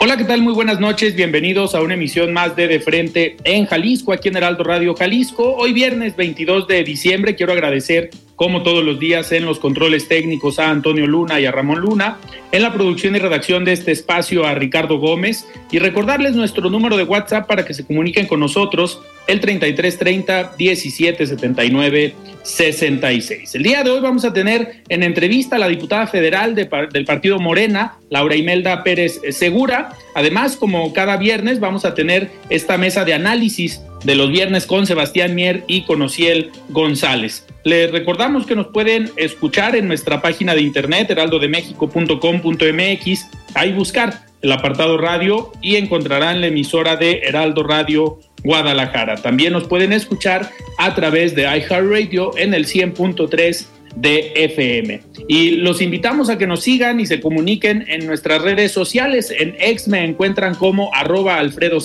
[0.00, 0.42] Hola, ¿qué tal?
[0.42, 1.16] Muy buenas noches.
[1.16, 5.56] Bienvenidos a una emisión más de De Frente en Jalisco, aquí en Heraldo Radio Jalisco.
[5.56, 10.60] Hoy viernes 22 de diciembre quiero agradecer como todos los días en los controles técnicos
[10.60, 12.18] a Antonio Luna y a Ramón Luna,
[12.52, 16.96] en la producción y redacción de este espacio a Ricardo Gómez y recordarles nuestro número
[16.96, 22.14] de WhatsApp para que se comuniquen con nosotros el 3330 1779
[22.44, 23.56] 66.
[23.56, 27.40] El día de hoy vamos a tener en entrevista a la diputada federal del partido
[27.40, 29.90] Morena, Laura Imelda Pérez Segura.
[30.18, 34.84] Además, como cada viernes, vamos a tener esta mesa de análisis de los viernes con
[34.84, 37.46] Sebastián Mier y con Ociel González.
[37.62, 44.50] Les recordamos que nos pueden escuchar en nuestra página de internet heraldodemexico.com.mx, ahí buscar el
[44.50, 49.18] apartado radio y encontrarán la emisora de Heraldo Radio Guadalajara.
[49.18, 53.66] También nos pueden escuchar a través de iHeartRadio en el 100.3
[53.96, 55.00] de FM.
[55.28, 59.32] Y los invitamos a que nos sigan y se comuniquen en nuestras redes sociales.
[59.36, 61.78] En X me encuentran como arroba Alfredo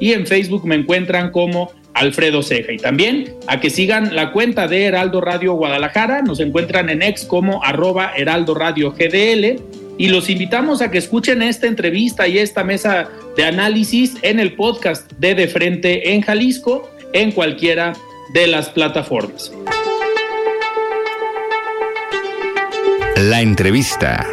[0.00, 2.72] y en Facebook me encuentran como Alfredo Ceja.
[2.72, 7.24] Y también a que sigan la cuenta de Heraldo Radio Guadalajara, nos encuentran en ex
[7.24, 9.60] como arroba Heraldo Radio GDL.
[9.98, 14.54] Y los invitamos a que escuchen esta entrevista y esta mesa de análisis en el
[14.54, 17.94] podcast de De Frente en Jalisco, en cualquiera
[18.32, 19.50] de las plataformas.
[23.20, 24.24] La entrevista.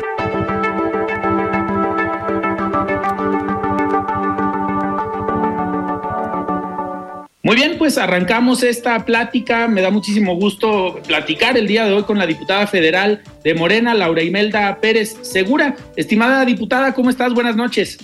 [7.41, 9.67] Muy bien, pues arrancamos esta plática.
[9.67, 13.95] Me da muchísimo gusto platicar el día de hoy con la diputada federal de Morena,
[13.95, 15.75] Laura Imelda Pérez Segura.
[15.95, 17.33] Estimada diputada, ¿cómo estás?
[17.33, 17.97] Buenas noches.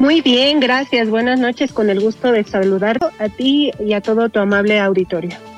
[0.00, 1.08] Muy bien, gracias.
[1.08, 1.72] Buenas noches.
[1.72, 5.49] Con el gusto de saludar a ti y a todo tu amable auditorio.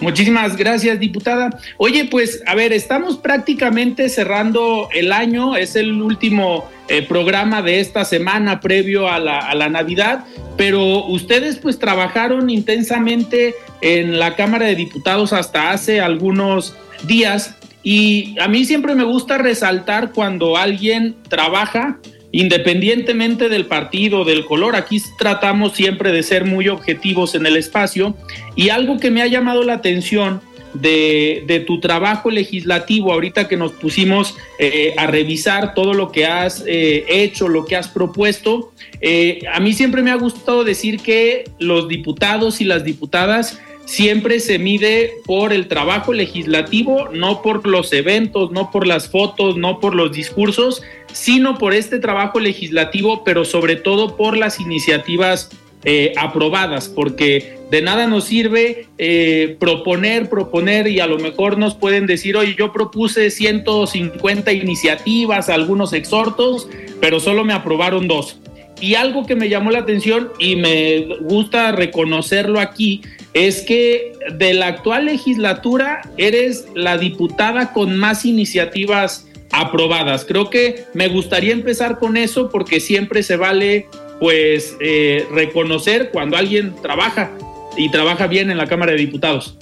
[0.00, 1.50] Muchísimas gracias, diputada.
[1.76, 7.80] Oye, pues, a ver, estamos prácticamente cerrando el año, es el último eh, programa de
[7.80, 10.24] esta semana previo a la, a la Navidad,
[10.56, 16.74] pero ustedes pues trabajaron intensamente en la Cámara de Diputados hasta hace algunos
[17.04, 21.98] días y a mí siempre me gusta resaltar cuando alguien trabaja
[22.32, 28.16] independientemente del partido, del color, aquí tratamos siempre de ser muy objetivos en el espacio.
[28.56, 30.40] Y algo que me ha llamado la atención
[30.74, 36.64] de, tu trabajo legislativo, ahorita que nos pusimos eh, a revisar todo lo que has
[36.66, 41.44] eh, hecho, lo que has propuesto, eh, a mí siempre me ha gustado decir que
[41.58, 47.92] los diputados y las diputadas siempre se mide por el trabajo legislativo, no por los
[47.92, 50.82] eventos, no por las fotos, no por los discursos,
[51.12, 55.50] sino por este trabajo legislativo, pero sobre todo por las iniciativas
[55.82, 61.74] eh, aprobadas, porque de nada nos sirve eh, proponer, proponer y a lo mejor nos
[61.74, 66.68] pueden decir, oye, yo propuse 150 iniciativas, algunos exhortos,
[67.00, 68.40] pero solo me aprobaron dos.
[68.78, 73.02] Y algo que me llamó la atención y me gusta reconocerlo aquí
[73.34, 80.24] es que de la actual legislatura eres la diputada con más iniciativas aprobadas.
[80.24, 83.86] Creo que me gustaría empezar con eso porque siempre se vale
[84.18, 87.30] pues eh, reconocer cuando alguien trabaja
[87.76, 89.56] y trabaja bien en la Cámara de Diputados.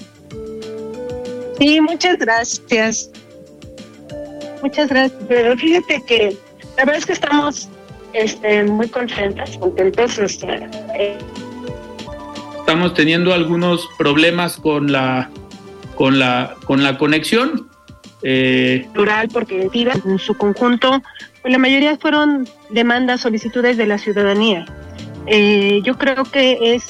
[1.59, 3.11] Sí, muchas gracias.
[4.63, 5.21] Muchas gracias.
[5.29, 6.37] Pero fíjate que
[6.77, 7.69] la verdad es que estamos
[8.13, 10.19] este, muy contentas, contentos.
[12.69, 15.31] Estamos teniendo algunos problemas con la
[15.95, 17.67] con la con la conexión.
[18.23, 21.03] Eh, Rural porque en su conjunto,
[21.41, 24.67] pues la mayoría fueron demandas, solicitudes de la ciudadanía.
[25.25, 26.85] Eh, yo creo que es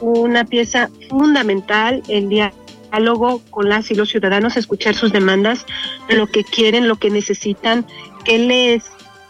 [0.00, 5.64] una pieza fundamental el diálogo con las y los ciudadanos, escuchar sus demandas,
[6.10, 7.86] lo que quieren, lo que necesitan,
[8.26, 8.84] qué les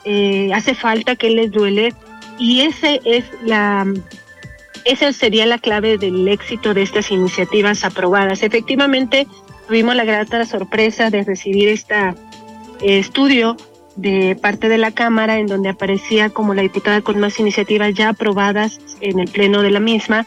[0.05, 1.95] eh, hace falta, que les duele.
[2.41, 3.87] Y ese es la,
[4.85, 8.43] esa sería la clave del éxito de estas iniciativas aprobadas.
[8.43, 9.27] Efectivamente,
[9.67, 11.97] tuvimos la grata sorpresa de recibir este
[12.83, 13.57] estudio
[13.97, 18.11] de parte de la Cámara en donde aparecía como la diputada con más iniciativas ya
[18.11, 20.27] aprobadas en el pleno de la misma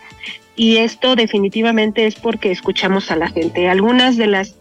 [0.56, 3.68] y esto definitivamente es porque escuchamos a la gente.
[3.68, 4.56] Algunas de las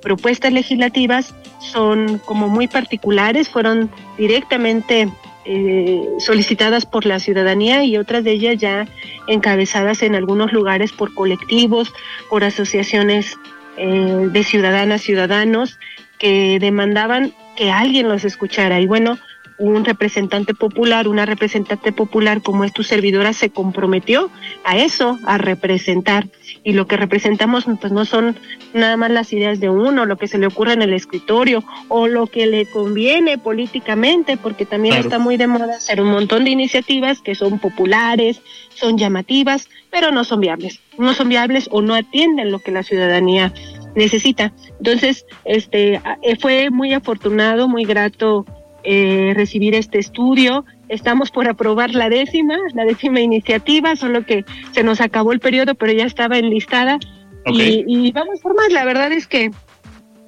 [0.00, 5.08] propuestas legislativas son como muy particulares, fueron directamente
[5.44, 8.86] eh, solicitadas por la ciudadanía y otras de ellas ya
[9.26, 11.92] encabezadas en algunos lugares por colectivos,
[12.30, 13.36] por asociaciones
[13.76, 15.78] eh, de ciudadanas, ciudadanos
[16.18, 18.80] que demandaban que alguien los escuchara.
[18.80, 19.18] Y bueno,
[19.58, 24.30] un representante popular, una representante popular como es tu servidora, se comprometió
[24.64, 26.28] a eso, a representar.
[26.64, 28.36] Y lo que representamos pues no son
[28.74, 32.08] nada más las ideas de uno, lo que se le ocurre en el escritorio o
[32.08, 36.50] lo que le conviene políticamente, porque también está muy de moda hacer un montón de
[36.50, 38.40] iniciativas que son populares,
[38.74, 40.80] son llamativas, pero no son viables.
[40.98, 43.52] No son viables o no atienden lo que la ciudadanía
[43.94, 44.52] necesita.
[44.78, 48.46] Entonces, este eh, fue muy afortunado, muy grato
[48.84, 50.64] eh, recibir este estudio.
[50.88, 55.74] Estamos por aprobar la décima, la décima iniciativa, solo que se nos acabó el periodo,
[55.74, 56.98] pero ya estaba enlistada.
[57.46, 58.72] Y, vamos por más.
[58.72, 59.50] La verdad es que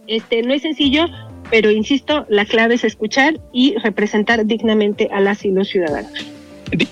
[0.06, 1.06] este no es sencillo,
[1.50, 6.12] pero insisto, la clave es escuchar y representar dignamente a las y los ciudadanos.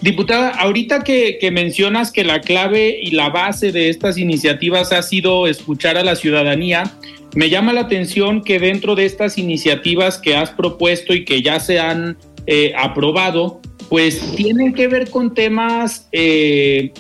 [0.00, 5.02] Diputada, ahorita que, que, mencionas que la clave y la base de estas iniciativas ha
[5.02, 6.84] sido escuchar a la ciudadanía,
[7.34, 11.60] me llama la atención que dentro de estas iniciativas que has propuesto y que ya
[11.60, 16.92] se han eh, aprobado, pues tienen que ver con temas eh,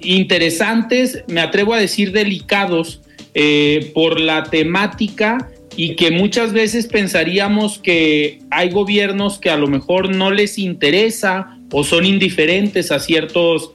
[0.00, 3.02] interesantes, me atrevo a decir delicados,
[3.34, 9.66] eh, por la temática y que muchas veces pensaríamos que hay gobiernos que a lo
[9.66, 13.72] mejor no les interesa o son indiferentes a ciertos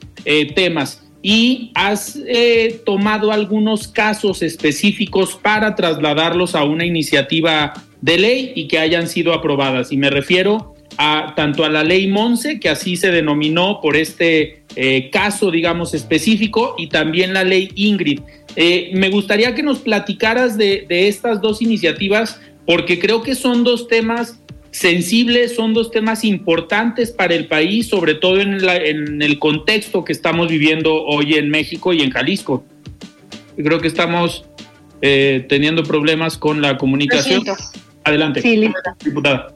[0.56, 8.54] temas y has eh, tomado algunos casos específicos para trasladarlos a una iniciativa de ley
[8.56, 9.92] y que hayan sido aprobadas.
[9.92, 14.64] Y me refiero a tanto a la ley Monse, que así se denominó por este
[14.76, 18.22] eh, caso, digamos, específico, y también la ley Ingrid.
[18.56, 23.64] Eh, me gustaría que nos platicaras de, de estas dos iniciativas, porque creo que son
[23.64, 24.42] dos temas
[24.72, 30.14] sensibles, son dos temas importantes para el país, sobre todo en, en el contexto que
[30.14, 32.64] estamos viviendo hoy en México y en Jalisco.
[33.58, 34.46] Creo que estamos
[35.02, 37.44] eh, teniendo problemas con la comunicación.
[38.04, 38.70] Adelante, sí,
[39.04, 39.54] diputada.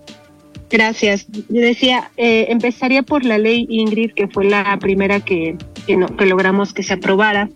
[0.69, 1.27] Gracias.
[1.50, 5.56] Yo decía, eh, empezaría por la ley Ingrid, que fue la primera que,
[5.88, 7.50] que, que logramos que se aprobara.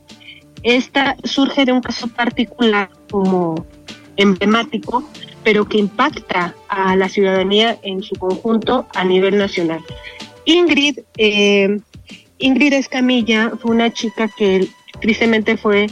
[0.63, 3.65] Esta surge de un caso particular como
[4.17, 5.07] emblemático
[5.44, 9.80] pero que impacta a la ciudadanía en su conjunto a nivel nacional.
[10.45, 11.80] Ingrid, eh,
[12.38, 14.68] Ingrid Escamilla fue una chica que
[15.01, 15.88] tristemente fue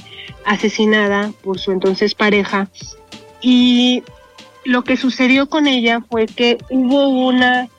[0.45, 2.69] asesinada por su entonces pareja
[3.41, 4.03] y
[4.63, 7.69] lo que sucedió con ella fue que hubo una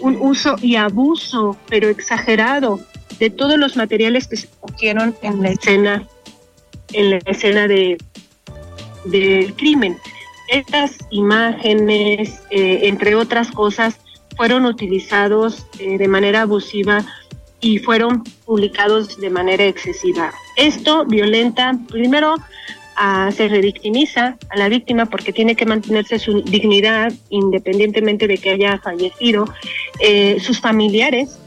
[0.00, 2.80] un uso y abuso, pero exagerado,
[3.18, 6.08] de todos los materiales que se cogieron en la escena,
[6.92, 7.98] en la escena de
[9.04, 9.98] del crimen.
[10.48, 13.98] Estas imágenes, eh, entre otras cosas,
[14.36, 17.04] fueron utilizados eh, de manera abusiva
[17.60, 20.32] y fueron publicados de manera excesiva.
[20.56, 22.36] Esto violenta, primero,
[23.32, 28.78] se revictimiza a la víctima porque tiene que mantenerse su dignidad independientemente de que haya
[28.78, 29.46] fallecido,
[29.98, 31.38] eh, sus familiares,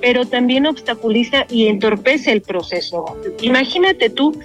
[0.00, 3.16] pero también obstaculiza y entorpece el proceso.
[3.40, 4.38] Imagínate tú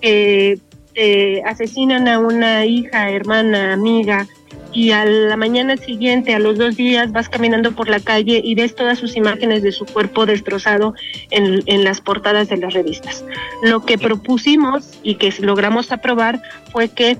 [0.00, 0.58] que
[0.94, 4.26] eh, asesinan a una hija, hermana, amiga,
[4.72, 8.54] y a la mañana siguiente, a los dos días, vas caminando por la calle y
[8.56, 10.94] ves todas sus imágenes de su cuerpo destrozado
[11.30, 13.24] en, en las portadas de las revistas.
[13.62, 17.18] Lo que propusimos y que logramos aprobar fue que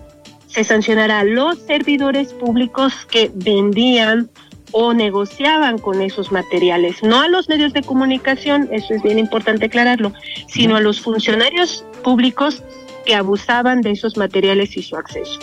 [0.48, 4.30] se sancionara a los servidores públicos que vendían
[4.76, 9.66] o negociaban con esos materiales, no a los medios de comunicación, eso es bien importante
[9.66, 10.12] aclararlo,
[10.48, 12.64] sino a los funcionarios públicos
[13.04, 15.38] que abusaban de esos materiales y su acceso.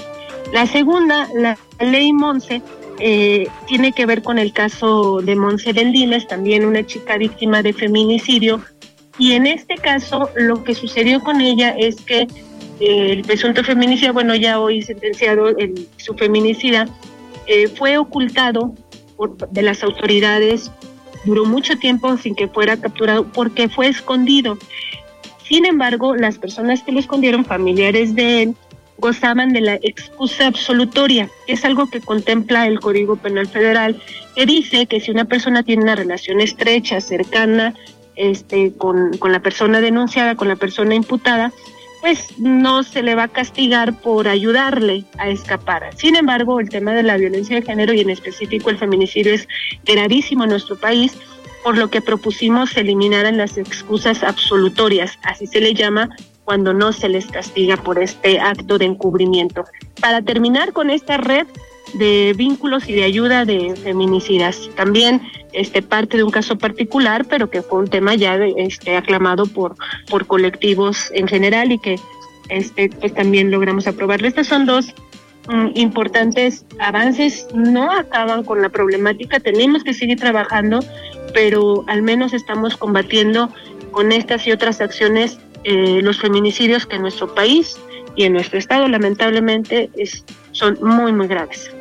[0.54, 2.62] La segunda, la ley Monse,
[3.00, 7.74] eh, tiene que ver con el caso de Monse Deldiles, también una chica víctima de
[7.74, 8.62] feminicidio.
[9.18, 12.28] Y en este caso, lo que sucedió con ella es que
[12.80, 15.48] eh, el presunto feminicidio, bueno, ya hoy sentenciado
[15.98, 16.88] su feminicida,
[17.48, 18.76] eh, fue ocultado
[19.18, 20.72] por, de las autoridades,
[21.26, 24.58] duró mucho tiempo sin que fuera capturado porque fue escondido.
[25.52, 28.56] Sin embargo, las personas que lo escondieron, familiares de él,
[29.00, 34.02] gozaban de la excusa absolutoria, que es algo que contempla el Código Penal Federal,
[34.34, 37.76] que dice que si una persona tiene una relación estrecha, cercana
[38.16, 41.52] este, con, con la persona denunciada, con la persona imputada,
[42.00, 45.90] pues no se le va a castigar por ayudarle a escapar.
[45.98, 49.50] Sin embargo, el tema de la violencia de género y en específico el feminicidio es
[49.84, 51.18] gravísimo en nuestro país,
[51.64, 56.10] por lo que propusimos eliminar las excusas absolutorias, así se le llama
[56.44, 59.64] cuando no se les castiga por este acto de encubrimiento.
[60.02, 61.48] Para terminar con esta red
[61.94, 64.70] de vínculos y de ayuda de feminicidas.
[64.76, 65.22] También
[65.54, 69.76] este parte de un caso particular, pero que fue un tema ya este aclamado por
[70.10, 72.00] por colectivos en general y que
[72.50, 74.28] este pues también logramos aprobarlo.
[74.28, 74.94] Estos son dos
[75.50, 80.80] mm, importantes avances, no acaban con la problemática, tenemos que seguir trabajando,
[81.34, 83.50] pero al menos estamos combatiendo
[83.92, 87.78] con estas y otras acciones eh, los feminicidios que en nuestro país
[88.16, 91.72] y en nuestro estado lamentablemente es, son muy muy graves.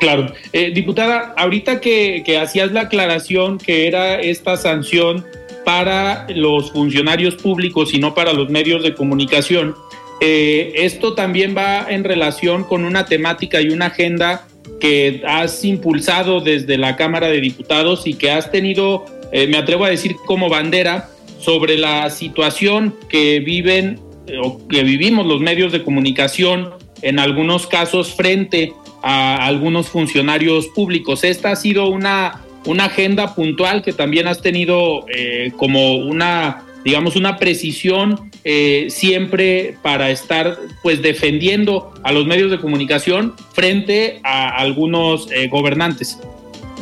[0.00, 0.32] Claro.
[0.52, 5.24] Eh, diputada, ahorita que, hacías la aclaración que era esta sanción
[5.64, 9.74] para los funcionarios públicos y no para los medios de comunicación,
[10.20, 14.46] eh, esto también va en relación con una temática y una agenda
[14.84, 19.86] que has impulsado desde la Cámara de Diputados y que has tenido, eh, me atrevo
[19.86, 21.08] a decir, como bandera
[21.40, 23.98] sobre la situación que viven
[24.42, 31.24] o que vivimos los medios de comunicación en algunos casos frente a algunos funcionarios públicos.
[31.24, 37.16] Esta ha sido una, una agenda puntual que también has tenido eh, como una, digamos,
[37.16, 44.50] una precisión eh, siempre para estar pues defendiendo a los medios de comunicación frente a
[44.50, 46.18] algunos eh, gobernantes.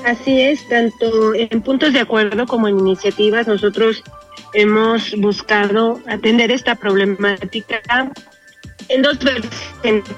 [0.05, 4.03] Así es, tanto en puntos de acuerdo como en iniciativas, nosotros
[4.55, 7.81] hemos buscado atender esta problemática
[8.89, 10.17] en dos vertientes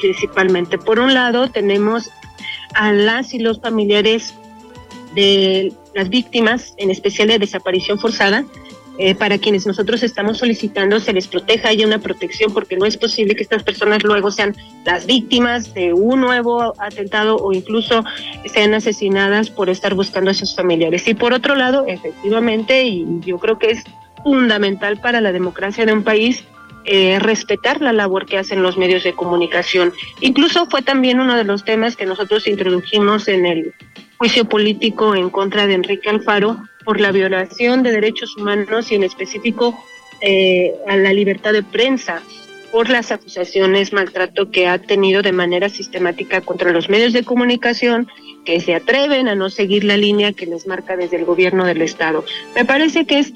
[0.00, 0.78] principalmente.
[0.78, 2.08] Por un lado, tenemos
[2.74, 4.34] a las y los familiares
[5.16, 8.44] de las víctimas, en especial de desaparición forzada,
[8.98, 12.96] eh, para quienes nosotros estamos solicitando se les proteja, haya una protección, porque no es
[12.96, 14.54] posible que estas personas luego sean
[14.86, 18.04] las víctimas de un nuevo atentado o incluso
[18.46, 21.06] sean asesinadas por estar buscando a sus familiares.
[21.08, 23.84] Y por otro lado, efectivamente, y yo creo que es
[24.22, 26.44] fundamental para la democracia de un país,
[26.84, 29.92] eh, respetar la labor que hacen los medios de comunicación.
[30.20, 33.74] Incluso fue también uno de los temas que nosotros introdujimos en el
[34.18, 39.02] juicio político en contra de Enrique Alfaro por la violación de derechos humanos y en
[39.02, 39.78] específico
[40.20, 42.22] eh, a la libertad de prensa
[42.72, 48.08] por las acusaciones, maltrato que ha tenido de manera sistemática contra los medios de comunicación
[48.44, 51.82] que se atreven a no seguir la línea que les marca desde el gobierno del
[51.82, 52.24] Estado.
[52.54, 53.32] Me parece que es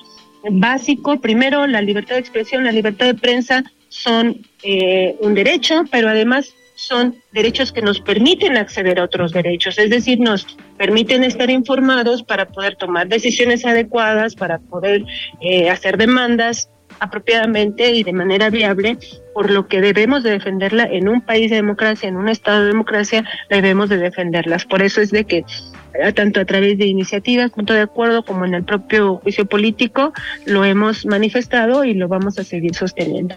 [0.51, 1.21] básico.
[1.21, 6.55] Primero, la libertad de expresión, la libertad de prensa son eh, un derecho, pero además
[6.81, 10.47] son derechos que nos permiten acceder a otros derechos, es decir, nos
[10.79, 15.05] permiten estar informados para poder tomar decisiones adecuadas, para poder
[15.41, 18.99] eh, hacer demandas apropiadamente y de manera viable,
[19.35, 22.69] por lo que debemos de defenderla en un país de democracia, en un estado de
[22.69, 24.65] democracia, debemos de defenderlas.
[24.65, 25.45] Por eso es de que
[26.15, 30.13] tanto a través de iniciativas, punto de acuerdo, como en el propio juicio político,
[30.47, 33.35] lo hemos manifestado y lo vamos a seguir sosteniendo.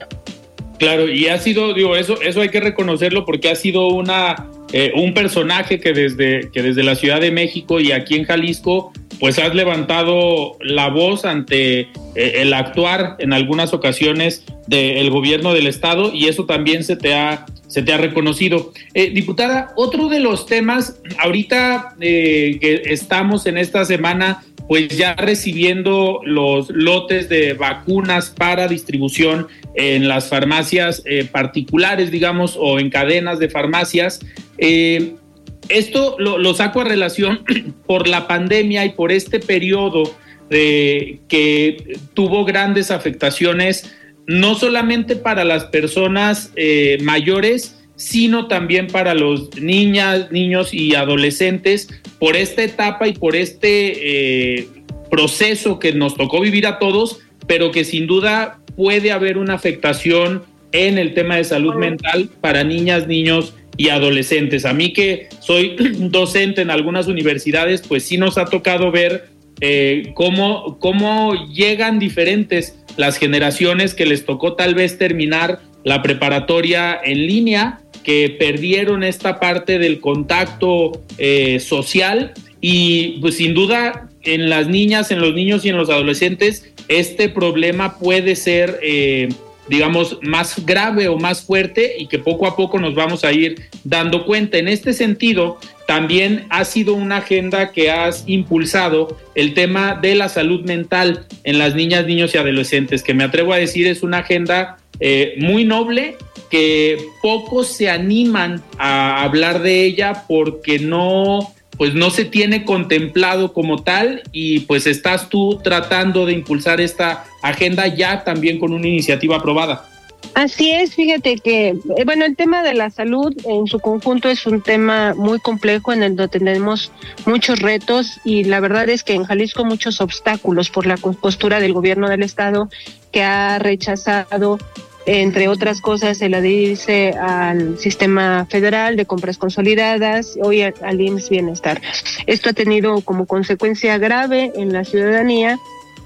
[0.80, 4.92] Claro, y ha sido, digo, eso, eso hay que reconocerlo porque ha sido una, eh,
[4.96, 9.40] un personaje que desde, que desde la Ciudad de México y aquí en Jalisco, pues
[9.40, 16.12] has levantado la voz ante eh, el actuar en algunas ocasiones del gobierno del Estado
[16.14, 18.72] y eso también se te ha se te ha reconocido.
[18.94, 25.14] Eh, diputada, otro de los temas, ahorita eh, que estamos en esta semana, pues ya
[25.16, 32.90] recibiendo los lotes de vacunas para distribución en las farmacias eh, particulares, digamos, o en
[32.90, 34.20] cadenas de farmacias.
[34.58, 37.44] esto lo, saco a relación
[37.86, 40.04] por la pandemia y por este periodo
[40.50, 43.92] que tuvo grandes afectaciones
[44.28, 51.90] no solamente para las personas eh, mayores, sino también para los niñas, niños y adolescentes
[52.20, 54.68] por esta etapa y por este eh,
[55.10, 60.44] proceso que nos tocó vivir a todos, pero que sin duda puede haber una afectación
[60.72, 64.66] en el tema de salud mental para niñas, niños y adolescentes.
[64.66, 65.76] A mí que soy
[66.10, 69.30] docente en algunas universidades, pues sí nos ha tocado ver
[69.62, 77.00] eh, cómo, cómo llegan diferentes las generaciones que les tocó tal vez terminar la preparatoria
[77.04, 84.50] en línea, que perdieron esta parte del contacto eh, social y pues sin duda en
[84.50, 89.30] las niñas, en los niños y en los adolescentes este problema puede ser eh,
[89.68, 93.70] digamos más grave o más fuerte y que poco a poco nos vamos a ir
[93.84, 94.58] dando cuenta.
[94.58, 100.30] En este sentido, también ha sido una agenda que has impulsado el tema de la
[100.30, 104.20] salud mental en las niñas, niños y adolescentes, que me atrevo a decir es una
[104.20, 106.18] agenda eh, muy noble
[106.50, 113.54] que pocos se animan a hablar de ella porque no pues no se tiene contemplado
[113.54, 118.88] como tal y pues estás tú tratando de impulsar esta agenda ya también con una
[118.88, 119.90] iniciativa aprobada.
[120.36, 124.48] Así es, fíjate que, eh, bueno, el tema de la salud en su conjunto es
[124.48, 126.92] un tema muy complejo en el que tenemos
[127.26, 131.74] muchos retos y la verdad es que en Jalisco muchos obstáculos por la postura del
[131.74, 132.70] gobierno del estado
[133.12, 134.58] que ha rechazado
[135.06, 141.82] entre otras cosas, el adherirse al sistema federal de compras consolidadas, hoy al IMSS Bienestar.
[142.26, 145.60] Esto ha tenido como consecuencia grave en la ciudadanía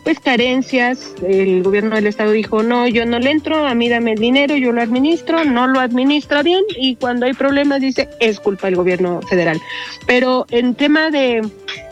[0.07, 1.13] pues carencias.
[1.21, 4.55] El gobierno del estado dijo, no, yo no le entro, a mí dame el dinero,
[4.55, 8.77] yo lo administro, no lo administra bien y cuando hay problemas dice, es culpa del
[8.77, 9.59] gobierno federal.
[10.05, 11.41] Pero en tema de,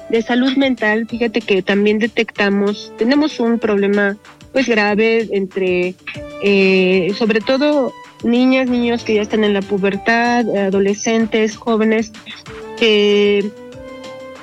[0.10, 4.16] de salud mental, fíjate que también detectamos, tenemos un problema
[4.56, 5.96] pues grave entre,
[6.42, 7.92] eh, sobre todo
[8.24, 12.14] niñas, niños que ya están en la pubertad, adolescentes, jóvenes,
[12.80, 13.52] que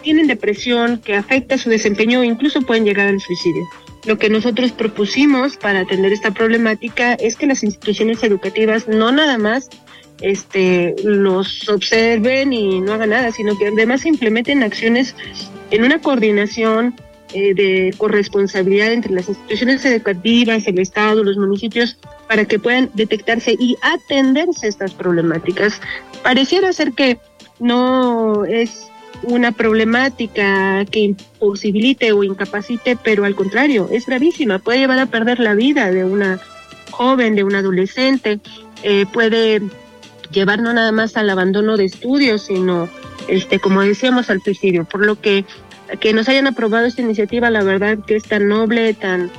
[0.03, 3.63] tienen depresión que afecta su desempeño incluso pueden llegar al suicidio.
[4.05, 9.39] Lo que nosotros propusimos para atender esta problemática es que las instituciones educativas no nada
[9.39, 9.71] más
[10.21, 15.15] este, los observen y no hagan nada, sino que además implementen acciones
[15.71, 16.97] en una coordinación
[17.33, 21.99] eh, de corresponsabilidad entre las instituciones educativas, el Estado, los municipios,
[22.29, 25.81] para que puedan detectarse y atenderse estas problemáticas.
[26.23, 27.19] Pareciera ser que
[27.59, 28.89] no es
[29.23, 35.39] una problemática que imposibilite o incapacite, pero al contrario, es gravísima, puede llevar a perder
[35.41, 36.41] la vida de una
[36.91, 38.41] joven, de un adolescente,
[38.83, 39.63] eh, puede
[40.33, 42.89] llevar no nada más al abandono de estudios, sino,
[43.29, 44.85] este, como decíamos, al suicidio.
[44.85, 45.45] Por lo que
[46.01, 49.31] que nos hayan aprobado esta iniciativa, la verdad que es tan noble, tan,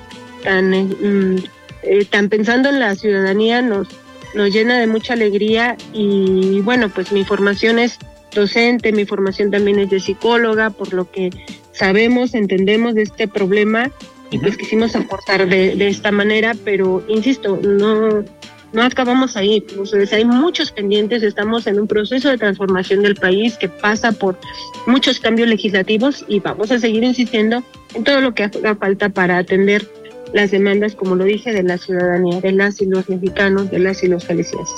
[0.43, 1.43] tan, mm,
[1.83, 3.87] eh, tan pensando en la ciudadanía, nos,
[4.35, 5.77] nos llena de mucha alegría.
[5.93, 7.97] Y bueno, pues mi formación es
[8.33, 11.29] docente, mi formación también es de psicóloga, por lo que
[11.71, 13.91] sabemos, entendemos de este problema
[14.31, 18.23] y pues quisimos aportar de, de esta manera, pero insisto, no,
[18.73, 19.61] no acabamos ahí.
[19.61, 24.37] Pues, hay muchos pendientes, estamos en un proceso de transformación del país que pasa por
[24.85, 29.37] muchos cambios legislativos y vamos a seguir insistiendo en todo lo que haga falta para
[29.37, 29.87] atender
[30.33, 34.03] las demandas, como lo dije, de la ciudadanía, de las y los mexicanos, de las
[34.03, 34.75] y los jaliscienses.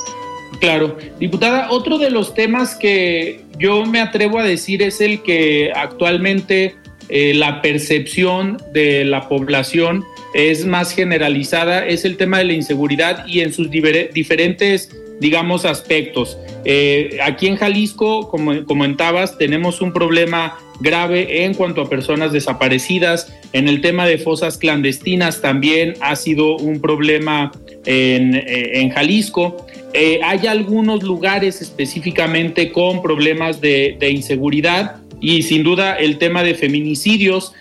[0.60, 5.72] Claro, diputada, otro de los temas que yo me atrevo a decir es el que
[5.74, 6.76] actualmente
[7.10, 10.04] eh, la percepción de la población
[10.36, 16.38] es más generalizada, es el tema de la inseguridad y en sus diferentes, digamos, aspectos.
[16.66, 23.34] Eh, aquí en Jalisco, como comentabas, tenemos un problema grave en cuanto a personas desaparecidas.
[23.54, 27.54] En el tema de fosas clandestinas también ha sido un problema
[27.86, 29.66] en, eh, Jalisco.
[29.94, 36.56] Eh, hay algunos lugares específicamente con problemas de, inseguridad y sin duda el tema de
[36.56, 37.54] feminicidios.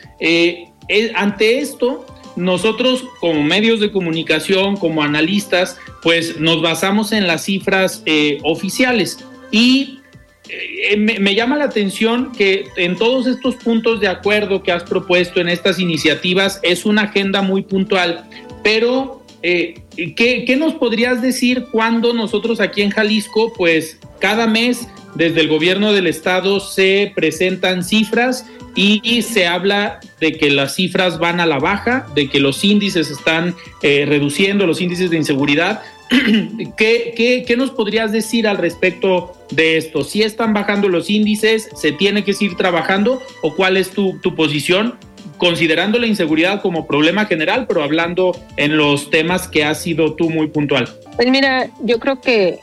[1.15, 2.05] ante esto,
[2.37, 9.19] nosotros como medios de comunicación, como analistas, pues nos basamos en las cifras eh, oficiales.
[9.51, 10.01] Y
[10.49, 15.41] eh, me, llama la atención que en todos estos puntos de acuerdo que has propuesto
[15.41, 18.29] en estas iniciativas es una agenda muy puntual,
[18.63, 24.87] pero eh, ¿qué, ¿qué, nos podrías decir cuando nosotros aquí en Jalisco, pues cada mes
[25.15, 31.19] desde el gobierno del estado se presentan cifras y se habla de que las cifras
[31.19, 35.83] van a la baja, de que los índices están eh, reduciendo, los índices de inseguridad.
[36.77, 40.05] ¿Qué, qué, nos podrías decir al respecto de esto?
[40.05, 41.69] ¿Si están bajando los índices?
[41.77, 43.23] ¿Se tiene que seguir trabajando?
[43.43, 44.97] ¿O cuál es tu, tu posición?
[45.39, 50.31] Considerando la inseguridad como problema general, pero hablando en los temas que has sido tú
[50.31, 50.89] muy puntual.
[51.17, 52.59] Pues mira, yo creo que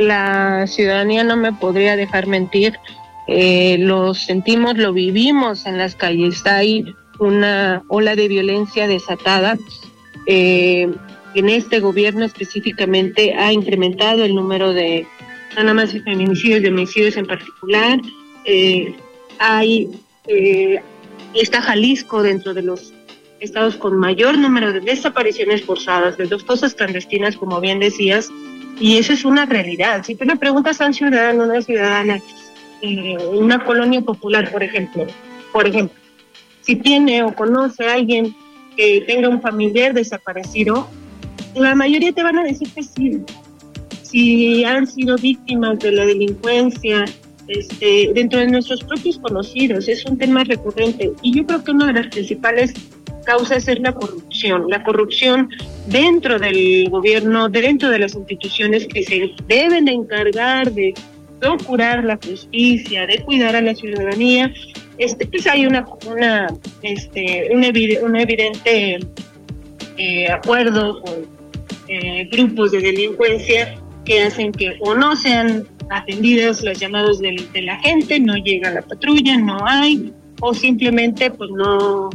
[0.00, 2.78] la ciudadanía no me podría dejar mentir
[3.32, 6.44] eh, lo sentimos, lo vivimos en las calles.
[6.46, 6.84] Hay
[7.20, 9.56] una ola de violencia desatada.
[10.26, 10.90] Eh,
[11.34, 15.06] en este gobierno específicamente ha incrementado el número de,
[15.56, 18.00] nada más de feminicidios, de homicidios en particular.
[18.44, 18.94] Eh,
[19.38, 19.88] hay,
[20.26, 20.80] eh,
[21.34, 22.92] está Jalisco dentro de los
[23.38, 28.28] estados con mayor número de desapariciones forzadas, de dos cosas clandestinas, como bien decías,
[28.80, 30.02] y eso es una realidad.
[30.04, 32.20] Si tú le preguntas a un ciudadano, una ciudadana,
[32.80, 35.06] eh, una colonia popular, por ejemplo,
[35.52, 35.96] por ejemplo,
[36.62, 38.34] si tiene o conoce a alguien
[38.76, 40.88] que tenga un familiar desaparecido,
[41.54, 43.20] la mayoría te van a decir que sí.
[44.02, 47.04] Si han sido víctimas de la delincuencia,
[47.48, 51.86] este, dentro de nuestros propios conocidos, es un tema recurrente y yo creo que una
[51.86, 52.72] de las principales
[53.24, 55.48] causas es la corrupción, la corrupción
[55.86, 60.94] dentro del gobierno, dentro de las instituciones que se deben de encargar de
[61.40, 64.52] procurar la justicia, de cuidar a la ciudadanía,
[64.98, 66.46] este, pues hay una, una,
[66.82, 67.64] este, un,
[68.16, 69.00] evidente
[69.96, 71.14] eh, acuerdo con
[71.88, 77.78] eh, grupos de delincuencia que hacen que o no sean atendidas los llamados de, la
[77.80, 82.10] gente, no llega la patrulla, no hay, o simplemente pues no,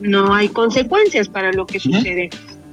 [0.00, 2.30] no hay consecuencias para lo que sucede.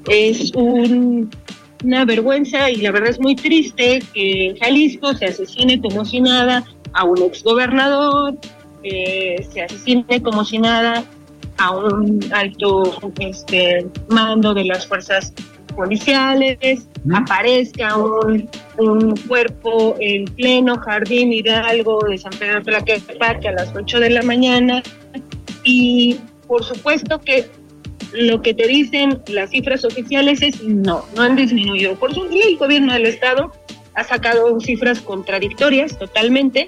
[0.09, 6.05] Es una vergüenza y la verdad es muy triste que en Jalisco se asesine como
[6.05, 8.35] si nada a un exgobernador,
[8.83, 11.03] eh, se asesine como si nada
[11.57, 15.33] a un alto este, mando de las fuerzas
[15.75, 23.53] policiales, aparezca un, un, cuerpo en pleno jardín Hidalgo de San Pedro de Tlaquepaque a
[23.53, 24.83] las 8 de la mañana
[25.63, 26.19] y
[26.53, 27.47] por supuesto que
[28.11, 31.95] lo que te dicen las cifras oficiales es no, no han disminuido.
[31.95, 33.51] Por su el gobierno del estado
[33.95, 36.67] ha sacado cifras contradictorias totalmente,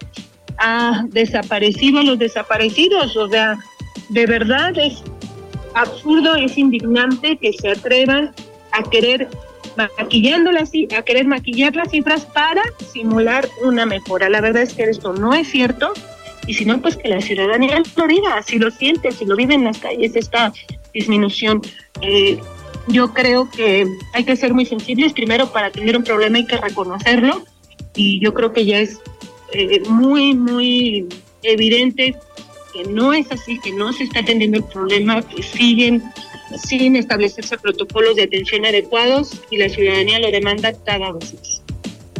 [0.58, 3.60] ha desaparecido los desaparecidos, o sea,
[4.10, 5.04] de verdad es
[5.76, 8.34] absurdo, es indignante que se atrevan
[8.72, 9.30] a querer
[10.00, 14.30] maquillando las, a querer maquillar las cifras para simular una mejora.
[14.30, 15.94] La verdad es que esto no es cierto
[16.48, 19.56] y si no, pues que la ciudadanía lo diga, si lo siente, si lo vive
[19.56, 20.54] en las calles, esta
[20.94, 21.62] disminución.
[22.02, 22.40] Eh,
[22.88, 25.14] yo creo que hay que ser muy sensibles.
[25.14, 27.44] Primero, para tener un problema hay que reconocerlo
[27.96, 29.00] y yo creo que ya es
[29.54, 31.08] eh, muy, muy
[31.42, 32.16] evidente
[32.74, 36.04] que no es así, que no se está atendiendo el problema, que siguen
[36.64, 41.62] sin establecerse protocolos de atención adecuados y la ciudadanía lo demanda cada vez más.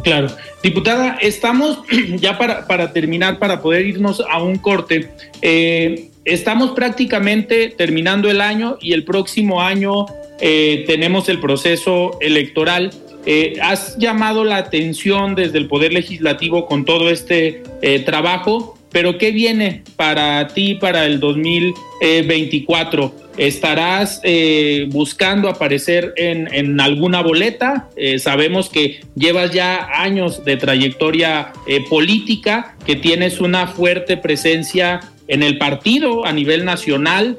[0.06, 0.28] Claro.
[0.62, 1.80] Diputada, estamos
[2.20, 5.10] ya para, para terminar, para poder irnos a un corte.
[5.42, 10.06] Eh, estamos prácticamente terminando el año y el próximo año
[10.40, 12.92] eh, tenemos el proceso electoral.
[13.26, 17.64] Eh, has llamado la atención desde el Poder Legislativo con todo este
[18.04, 23.26] trabajo, pero ¿qué viene para ti para el 2024?
[23.36, 27.90] estarás eh, buscando aparecer en, alguna boleta.
[27.94, 35.00] Eh, sabemos que llevas ya años de trayectoria eh, política, que tienes una fuerte presencia
[35.28, 37.36] en el partido a nivel nacional,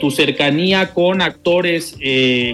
[0.00, 1.96] tu cercanía con actores,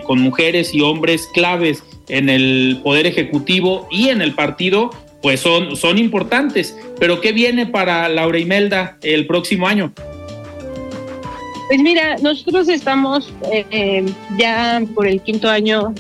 [0.05, 4.91] con mujeres y hombres claves en el Poder Ejecutivo y en el partido,
[5.25, 6.77] pues son, son importantes.
[7.01, 9.91] Pero ¿qué viene para Laura Imelda el próximo año?
[11.67, 14.05] Pues mira, nosotros estamos eh,
[14.37, 15.95] ya por el quinto año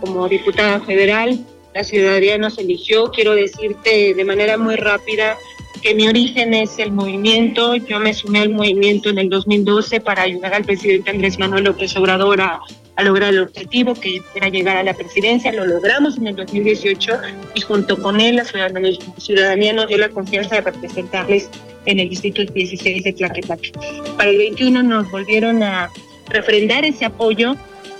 [0.00, 1.40] como diputada federal.
[1.74, 3.10] La ciudadanía nos eligió.
[3.10, 5.36] Quiero decirte de manera muy rápida
[5.82, 7.74] que mi origen es el movimiento.
[7.74, 11.96] Yo me sumé al movimiento en el 2012 para ayudar al presidente Andrés Manuel López
[11.96, 12.60] Obrador a,
[13.00, 15.52] a lograr el objetivo que era llegar a la presidencia.
[15.52, 17.12] Lo logramos en el 2018
[17.54, 21.48] y junto con él la ciudadanía, nos dio la confianza de representarles
[21.86, 23.72] en el distrito 16 de Tlaquepaque.
[24.16, 25.90] Para el 21 nos volvieron a
[26.28, 27.56] refrendar ese apoyo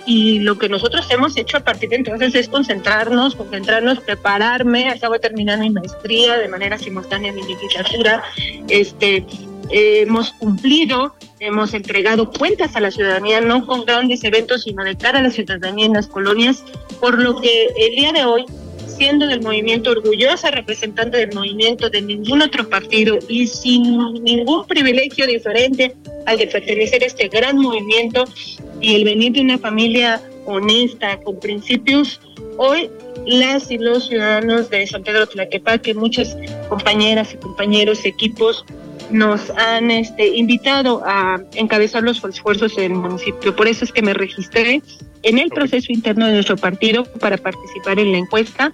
[0.06, 5.14] y lo que nosotros hemos hecho a partir de entonces es concentrarnos, concentrarnos, prepararme, acabo
[5.14, 8.22] de terminar mi maestría de manera simultánea mi literatura,
[8.68, 9.24] este,
[9.70, 15.20] hemos cumplido, hemos entregado cuentas a la ciudadanía, no con grandes eventos, sino de cara
[15.20, 16.64] a la ciudadanía en las colonias,
[17.00, 18.46] por lo que el día de hoy
[19.00, 25.26] siendo del movimiento, orgullosa representante del movimiento, de ningún otro partido y sin ningún privilegio
[25.26, 28.24] diferente al de pertenecer a este gran movimiento
[28.78, 32.20] y el venir de una familia honesta, con principios,
[32.58, 32.90] hoy
[33.26, 36.36] las y los ciudadanos de San Pedro Tlaquepaque, muchas
[36.68, 38.66] compañeras y compañeros, equipos,
[39.10, 43.54] nos han este, invitado a encabezar los esfuerzos del municipio.
[43.54, 44.82] Por eso es que me registré
[45.22, 48.72] en el proceso interno de nuestro partido para participar en la encuesta,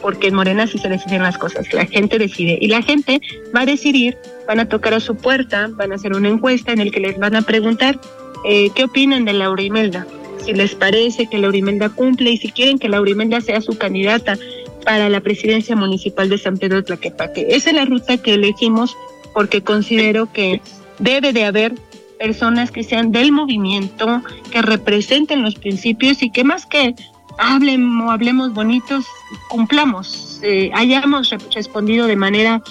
[0.00, 3.20] porque en Morena sí se deciden las cosas, la gente decide y la gente
[3.54, 4.16] va a decidir,
[4.48, 7.18] van a tocar a su puerta, van a hacer una encuesta en el que les
[7.18, 8.00] van a preguntar
[8.44, 10.06] eh, qué opinan de Laura Imelda,
[10.44, 13.78] si les parece que Laura Imelda cumple y si quieren que Laura Imelda sea su
[13.78, 14.36] candidata
[14.84, 17.46] para la presidencia municipal de San Pedro de Tlaquepaque.
[17.50, 18.96] Esa es la ruta que elegimos
[19.32, 20.60] porque considero que
[20.98, 21.74] debe de haber
[22.18, 26.94] personas que sean del movimiento, que representen los principios y que más que
[27.38, 29.06] hablen o hablemos bonitos,
[29.48, 32.62] cumplamos, eh, hayamos respondido de manera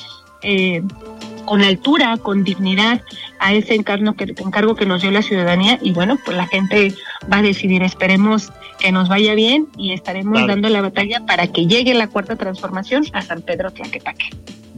[0.43, 0.81] eh,
[1.45, 3.01] con altura, con dignidad
[3.39, 6.93] a ese encargo que, encargo que nos dio la ciudadanía y bueno, pues la gente
[7.31, 11.67] va a decidir, esperemos que nos vaya bien y estaremos dando la batalla para que
[11.67, 14.29] llegue la cuarta transformación a San Pedro Tlaquepaque.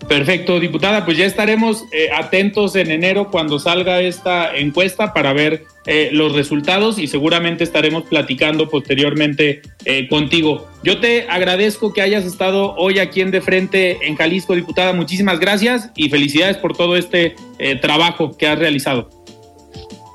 [0.08, 5.66] Perfecto, diputada, pues ya estaremos eh, atentos en enero cuando salga esta encuesta para ver
[5.86, 10.68] eh, los resultados y seguramente estaremos platicando posteriormente eh, contigo.
[10.84, 14.94] Yo te agradezco que hayas estado hoy aquí en De Frente en Jalisco, diputada.
[14.94, 17.36] Muchísimas gracias y felicidades por todo este
[17.82, 19.10] trabajo que has realizado.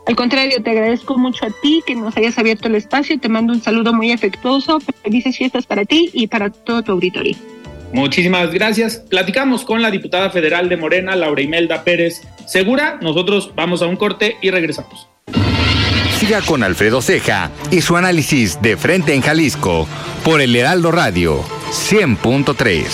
[0.07, 3.19] Al contrario, te agradezco mucho a ti que nos hayas abierto el espacio.
[3.19, 4.81] Te mando un saludo muy afectuoso.
[5.03, 7.37] Felices fiestas para ti y para todo tu auditorio.
[7.93, 8.97] Muchísimas gracias.
[9.09, 12.99] Platicamos con la diputada federal de Morena, Laura Imelda Pérez Segura.
[13.01, 15.09] Nosotros vamos a un corte y regresamos.
[16.19, 19.87] Siga con Alfredo Ceja y su análisis de frente en Jalisco
[20.25, 22.85] por el Heraldo Radio 100.3.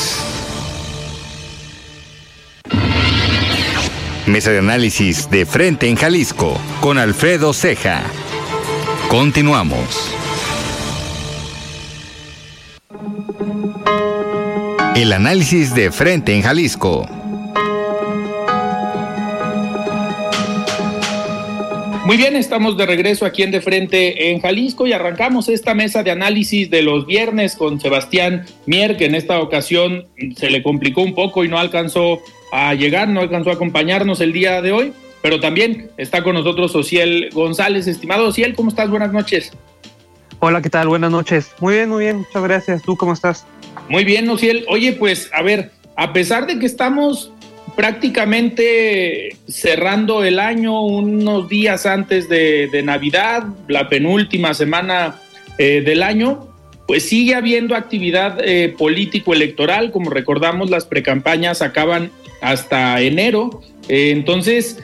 [4.27, 8.03] Mesa de análisis de frente en Jalisco con Alfredo Ceja.
[9.09, 10.15] Continuamos.
[14.95, 17.05] El análisis de frente en Jalisco.
[22.07, 26.05] Muy bien, estamos de regreso aquí en De Frente en Jalisco y arrancamos esta mesa
[26.05, 31.03] de análisis de los viernes con Sebastián Mier, que en esta ocasión se le complicó
[31.03, 32.21] un poco y no alcanzó
[32.53, 36.73] a llegar, no alcanzó a acompañarnos el día de hoy, pero también está con nosotros
[36.77, 37.89] Ociel González.
[37.89, 38.89] Estimado Ociel, ¿cómo estás?
[38.89, 39.51] Buenas noches.
[40.47, 40.89] Hola, ¿qué tal?
[40.89, 41.53] Buenas noches.
[41.59, 42.83] Muy bien, muy bien, muchas gracias.
[42.83, 43.47] ¿Tú cómo estás?
[43.89, 44.67] Muy bien, Ociel.
[44.69, 47.33] Oye, pues a ver, a pesar de que estamos
[47.77, 55.19] prácticamente cerrando el año unos días antes de, Navidad, la penúltima semana
[55.57, 56.47] eh, del año,
[56.87, 59.93] pues sigue habiendo actividad eh, político-electoral.
[59.93, 62.11] Como recordamos, las precampañas acaban
[62.43, 63.63] hasta enero.
[63.89, 64.79] Eh, entonces,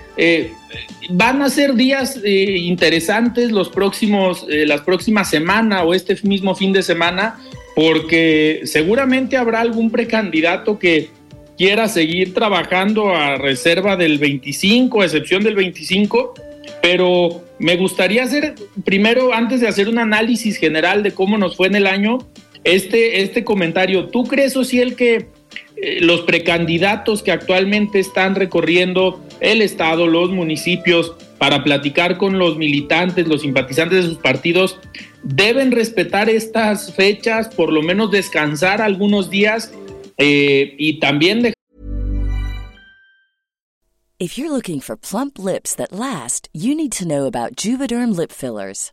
[1.09, 6.83] van a ser días interesantes los próximos, las próximas semanas o este mismo fin de
[6.83, 7.39] semana
[7.75, 11.09] porque seguramente habrá algún precandidato que
[11.57, 16.35] quiera seguir trabajando a reserva del 25, a excepción del 25,
[16.83, 21.69] pero me gustaría hacer primero, antes de hacer un análisis general de cómo nos fue
[21.69, 22.19] en el año,
[22.65, 24.09] este, este comentario.
[24.09, 25.27] ¿Tú crees, Ociel, que eh,
[26.01, 33.27] los precandidatos que actualmente están recorriendo el Estado, los municipios, para platicar con los militantes,
[33.27, 34.79] los simpatizantes de sus partidos,
[35.23, 39.73] deben respetar estas fechas, por lo menos descansar algunos días
[40.19, 41.55] eh, y también dejar.
[44.19, 48.31] If you're looking for plump lips that last, you need to know about Juvederm lip
[48.33, 48.93] fillers.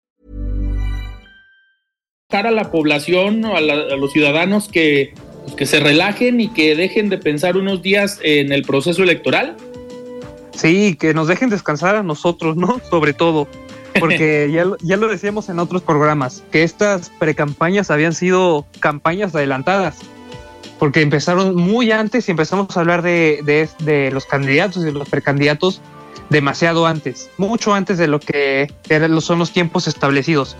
[2.39, 5.13] A la población o a, los ciudadanos que,
[5.43, 9.55] pues, que se relajen y que dejen de pensar unos días en el proceso electoral.
[10.55, 12.81] Sí, que nos dejen descansar a nosotros, ¿no?
[12.89, 13.47] Sobre todo,
[13.99, 19.99] porque ya, ya lo decíamos en otros programas, que estas precampañas habían sido campañas adelantadas,
[20.79, 24.93] porque empezaron muy antes y empezamos a hablar de, de, de los candidatos y de
[24.93, 25.81] los precandidatos
[26.31, 30.55] demasiado antes, mucho antes de lo que eran, son los tiempos establecidos.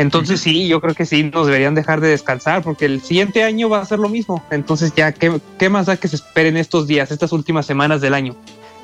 [0.00, 3.68] Entonces sí, yo creo que sí nos deberían dejar de descansar porque el siguiente año
[3.68, 4.42] va a ser lo mismo.
[4.50, 8.34] Entonces ya, ¿qué, más da que se esperen estos días, estas últimas semanas del año?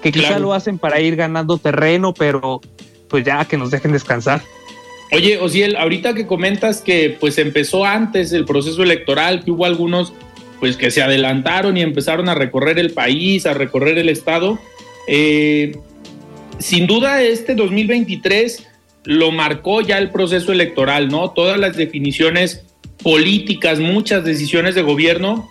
[0.03, 2.61] Que quizá lo hacen para ir ganando terreno, pero
[3.09, 4.43] pues ya que nos dejen descansar.
[5.11, 10.13] Oye, Osiel, ahorita que comentas que pues empezó antes el proceso electoral, que hubo algunos
[10.61, 14.59] pues que se adelantaron y empezaron a recorrer el país, a recorrer el estado,
[15.09, 15.79] eh,
[16.59, 18.67] sin duda este 2023
[19.07, 21.31] lo marcó ya el proceso electoral, ¿no?
[21.31, 22.65] Todas las definiciones
[23.03, 25.49] políticas, muchas decisiones de gobierno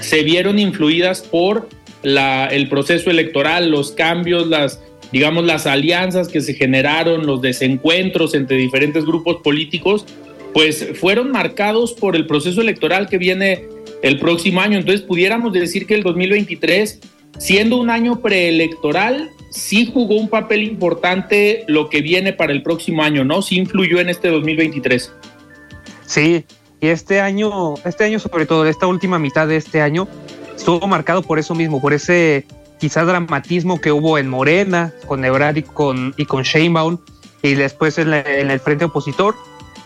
[0.00, 1.68] se vieron influidas por
[2.02, 4.80] el proceso electoral, los cambios, las,
[5.12, 10.06] digamos, las alianzas que se generaron, los desencuentros entre diferentes grupos políticos,
[10.54, 13.64] pues fueron marcados por el proceso electoral que viene
[14.02, 14.78] el próximo año.
[14.78, 17.00] Entonces pudiéramos decir que el 2023,
[17.38, 23.02] siendo un año preelectoral, sí jugó un papel importante lo que viene para el próximo
[23.02, 23.42] año, ¿no?
[23.42, 25.12] Sí influyó en este 2023.
[26.06, 26.44] Sí,
[26.80, 30.08] y este año, este año sobre todo, esta última mitad de este año,
[30.56, 32.46] estuvo marcado por eso mismo, por ese
[32.78, 36.98] quizá dramatismo que hubo en Morena, con Ebrard y con, y con Sheinbaum,
[37.42, 39.34] y después en, el frente opositor.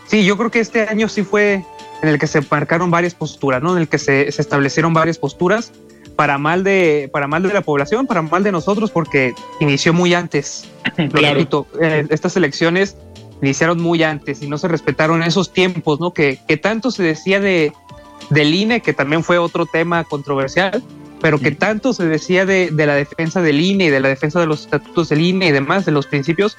[0.06, 1.64] Sí, yo creo que este año sí fue
[2.02, 3.72] en el que se marcaron varias posturas, ¿no?
[3.72, 5.72] En el que se, se establecieron varias posturas
[6.16, 10.14] para mal de para mal de la población, para mal de nosotros, porque inició muy
[10.14, 10.68] antes.
[10.96, 12.96] Lo repito, eh, estas elecciones
[13.40, 16.12] iniciaron muy antes y no se respetaron esos tiempos, ¿no?
[16.12, 17.72] Que, que tanto se decía de
[18.30, 20.82] del INE, que también fue otro tema controversial,
[21.20, 24.40] pero que tanto se decía de, de la defensa del INE y de la defensa
[24.40, 26.56] de los estatutos del INE y demás, de los principios,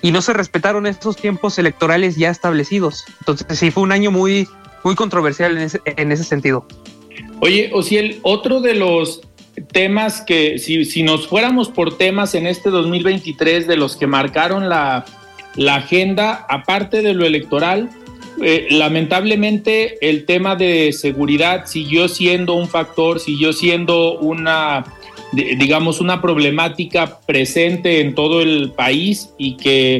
[0.00, 3.04] y no se respetaron esos tiempos electorales ya establecidos.
[3.20, 4.48] Entonces sí, fue un año muy,
[4.84, 6.66] muy controversial en ese, en ese sentido.
[7.40, 9.22] Oye, Ociel, otro de los
[9.72, 14.68] temas que, si, si, nos fuéramos por temas en este 2023 de los que marcaron
[14.68, 15.04] la,
[15.56, 17.90] la agenda, aparte de lo electoral,
[18.40, 24.84] eh, lamentablemente el tema de seguridad siguió siendo un factor, siguió siendo una,
[25.32, 29.96] digamos, una problemática presente en todo el país y que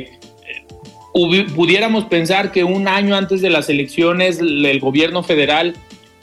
[1.16, 5.74] eh, pudiéramos pensar que un año antes de las elecciones el gobierno federal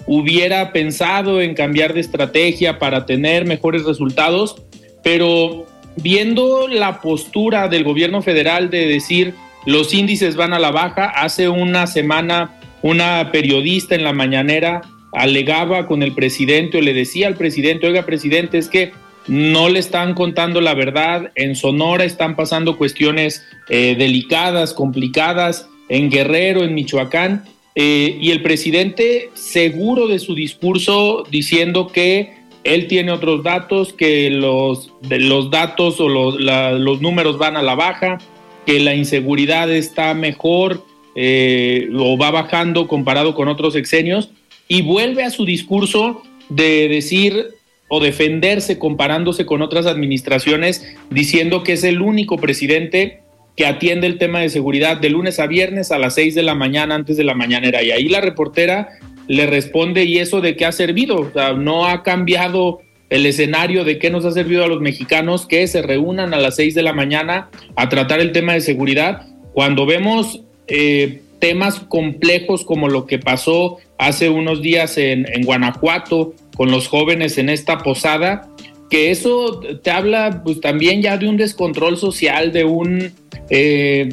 [0.08, 4.62] hubiera pensado en cambiar de estrategia para tener mejores resultados,
[5.04, 5.66] pero
[5.96, 9.34] viendo la postura del gobierno federal de decir
[9.66, 15.88] los índices van a la baja, hace una semana una periodista en la mañanera alegaba
[15.88, 18.92] con el presidente o le decía al presidente, oiga presidente, es que
[19.28, 26.12] no le están contando la verdad, en Sonora están pasando cuestiones eh, delicadas, complicadas, en
[26.12, 27.44] Guerrero, en Michoacán,
[27.76, 32.34] eh, y el presidente seguro de su discurso diciendo que
[32.64, 37.76] él tiene otros datos, que los, los datos o los, los números van a la
[37.76, 38.18] baja,
[38.66, 40.84] que la inseguridad está mejor
[41.16, 44.30] eh, o va bajando comparado con otros exenios,
[44.68, 47.50] y vuelve a su discurso de decir
[47.88, 53.22] o defenderse comparándose con otras administraciones, diciendo que es el único presidente
[53.56, 56.56] que atiende el tema de seguridad de lunes a viernes a las 6 de la
[56.56, 57.82] mañana antes de la mañanera.
[57.84, 58.90] Y ahí la reportera
[59.28, 61.32] le responde, ¿y eso de qué ha servido?
[61.58, 65.82] No ha cambiado el escenario de qué nos ha servido a los mexicanos que se
[65.82, 69.28] reúnan a las 6 de la mañana a tratar el tema de seguridad.
[69.54, 76.72] Cuando vemos eh, temas complejos como lo que pasó hace unos días en Guanajuato con
[76.72, 78.50] los jóvenes en esta posada,
[78.90, 83.12] que eso te habla pues también ya de un descontrol social, de un
[83.50, 84.10] eh,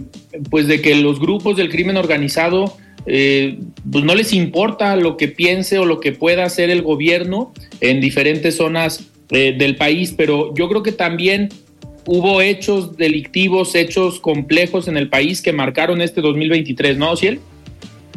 [0.51, 3.59] pues de que los grupos del crimen organizado eh,
[3.91, 8.01] pues no les importa lo que piense o lo que pueda hacer el gobierno en
[8.01, 11.49] diferentes zonas eh, del país, pero yo creo que también
[12.07, 17.41] hubo hechos delictivos, hechos complejos en el país que marcaron este 2023, ¿no, Ciel?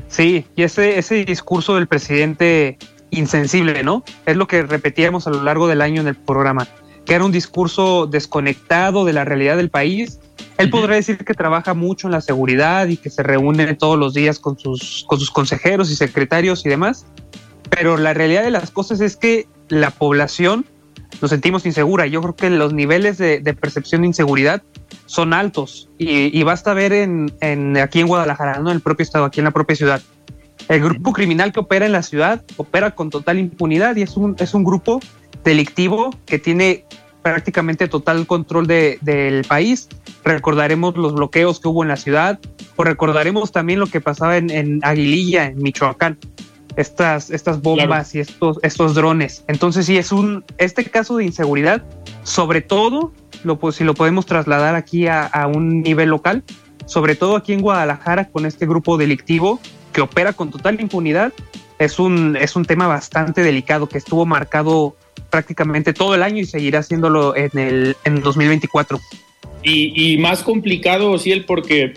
[0.08, 2.78] Sí, y ese, ese discurso del presidente
[3.12, 4.04] insensible, ¿no?
[4.26, 6.68] Es lo que repetíamos a lo largo del año en el programa,
[7.06, 10.20] que era un discurso desconectado de la realidad del país.
[10.58, 14.14] Él podrá decir que trabaja mucho en la seguridad y que se reúne todos los
[14.14, 17.06] días con sus, con sus consejeros y secretarios y demás,
[17.70, 20.66] pero la realidad de las cosas es que la población
[21.22, 22.08] nos sentimos insegura.
[22.08, 24.64] Yo creo que los niveles de, percepción de inseguridad
[25.06, 28.70] son altos y, basta ver en, en, aquí en Guadalajara, ¿no?
[28.70, 30.02] en el propio estado, aquí en la propia ciudad,
[30.68, 34.36] el grupo criminal que opera en la ciudad opera con total impunidad y es un,
[34.40, 35.00] es un grupo
[35.44, 36.86] delictivo que tiene
[37.22, 39.90] prácticamente total control de, del país.
[40.24, 42.40] Recordaremos los bloqueos que hubo en la ciudad
[42.76, 46.18] o recordaremos también lo que pasaba en, en Aguililla, en Michoacán.
[46.76, 49.46] Estas, estas bombas y estos, estos drones.
[49.48, 51.86] Entonces, sí, es un, este caso de inseguridad,
[52.24, 53.14] sobre todo,
[53.46, 56.44] lo, pues, si lo podemos trasladar aquí a, a un nivel local,
[56.86, 59.62] sobre todo aquí en Guadalajara con este grupo delictivo
[59.96, 61.32] que opera con total impunidad,
[61.80, 64.98] es un, es un tema bastante delicado que estuvo marcado
[65.30, 69.00] prácticamente todo el año y seguirá haciéndolo en el en 2024.
[69.64, 71.94] Y, y más complicado, Ciel, porque eh,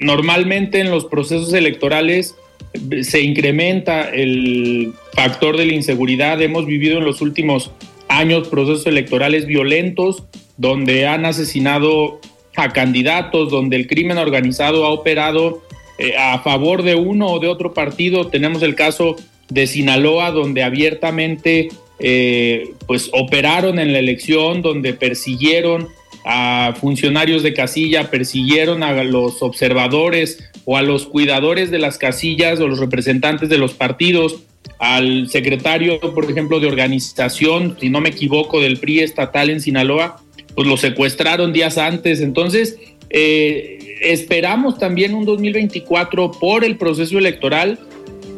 [0.00, 2.34] normalmente en los procesos electorales
[2.72, 6.40] eh, se incrementa el factor de la inseguridad.
[6.40, 7.70] Hemos vivido en los últimos
[8.08, 10.24] años procesos electorales violentos
[10.56, 12.20] donde han asesinado
[12.56, 15.67] a candidatos, donde el crimen organizado ha operado
[15.98, 18.28] eh, a favor de uno o de otro partido.
[18.28, 19.16] Tenemos el caso
[19.48, 21.68] de Sinaloa, donde abiertamente
[21.98, 25.88] eh, pues operaron en la elección, donde persiguieron
[26.24, 32.60] a funcionarios de casilla, persiguieron a los observadores o a los cuidadores de las casillas
[32.60, 34.40] o los representantes de los partidos,
[34.78, 40.22] al secretario, por ejemplo, de organización, si no me equivoco, del PRI estatal en Sinaloa,
[40.54, 42.20] pues lo secuestraron días antes.
[42.20, 42.78] Entonces,
[43.10, 47.78] eh, esperamos también un 2024 por el proceso electoral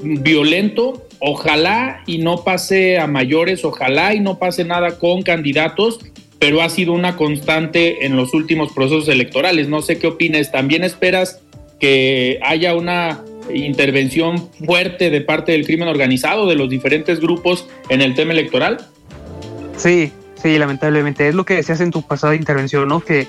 [0.02, 1.06] violento.
[1.20, 6.00] Ojalá y no pase a mayores, ojalá y no pase nada con candidatos,
[6.38, 9.68] pero ha sido una constante en los últimos procesos electorales.
[9.68, 10.50] No sé qué opinas.
[10.50, 11.40] ¿También esperas
[11.78, 18.00] que haya una intervención fuerte de parte del crimen organizado, de los diferentes grupos en
[18.00, 18.78] el tema electoral?
[19.76, 21.28] Sí, sí, lamentablemente.
[21.28, 23.00] Es lo que decías en tu pasada intervención, ¿no?
[23.00, 23.26] Que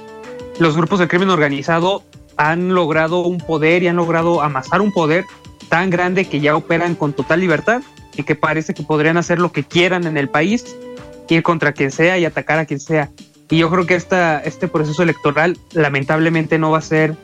[0.59, 2.03] los grupos del crimen organizado
[2.41, 5.25] han logrado un poder y han logrado amasar un poder
[5.69, 7.83] tan grande que ya operan con total libertad
[8.17, 10.75] y que parece que podrían hacer lo que quieran en el país
[11.29, 13.09] ir contra quien sea y atacar a quien sea.
[13.49, 17.15] Y yo creo que esta, este proceso electoral lamentablemente no va a ser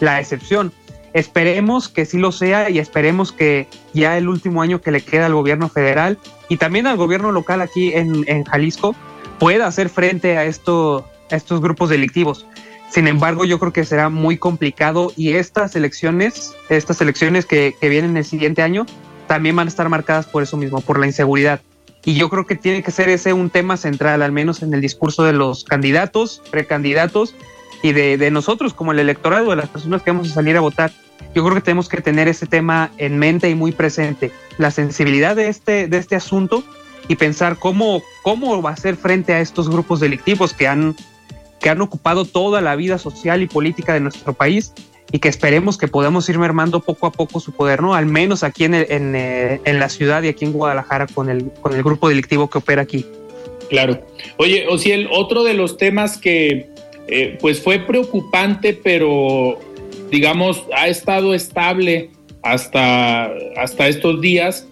[0.00, 0.72] la excepción.
[1.12, 5.26] Esperemos que sí lo sea y esperemos que ya el último año que le queda
[5.26, 6.18] al gobierno federal
[6.48, 8.94] y también al gobierno local aquí en, en Jalisco
[9.38, 12.46] pueda hacer frente a, esto, a estos grupos delictivos.
[12.90, 18.16] Sin embargo, yo creo que será muy complicado y estas elecciones, estas elecciones que, vienen
[18.16, 18.86] el siguiente año,
[19.26, 21.60] también van a estar marcadas por eso mismo, por la inseguridad.
[22.04, 24.80] Y yo creo que tiene que ser ese un tema central, al menos en el
[24.80, 27.34] discurso de los candidatos, precandidatos
[27.82, 30.92] y de, nosotros como el electorado, de las personas que vamos a salir a votar.
[31.34, 35.34] Yo creo que tenemos que tener ese tema en mente y muy presente, la sensibilidad
[35.34, 36.62] de este, de este asunto
[37.08, 40.94] y pensar cómo, cómo va a ser frente a estos grupos delictivos que han,
[41.60, 44.72] que han ocupado toda la vida social y política de nuestro país
[45.12, 47.94] y que esperemos que podamos ir mermando poco a poco su poder, ¿no?
[47.94, 51.52] Al menos aquí en, en, eh, en, la ciudad y aquí en Guadalajara con el,
[51.60, 53.06] con el grupo delictivo que opera aquí.
[53.68, 54.04] Claro.
[54.38, 56.68] Oye, Ociel, otro de los temas que
[57.06, 59.58] eh, pues fue preocupante, pero
[60.10, 62.10] digamos ha estado estable
[62.42, 64.66] hasta, hasta estos días,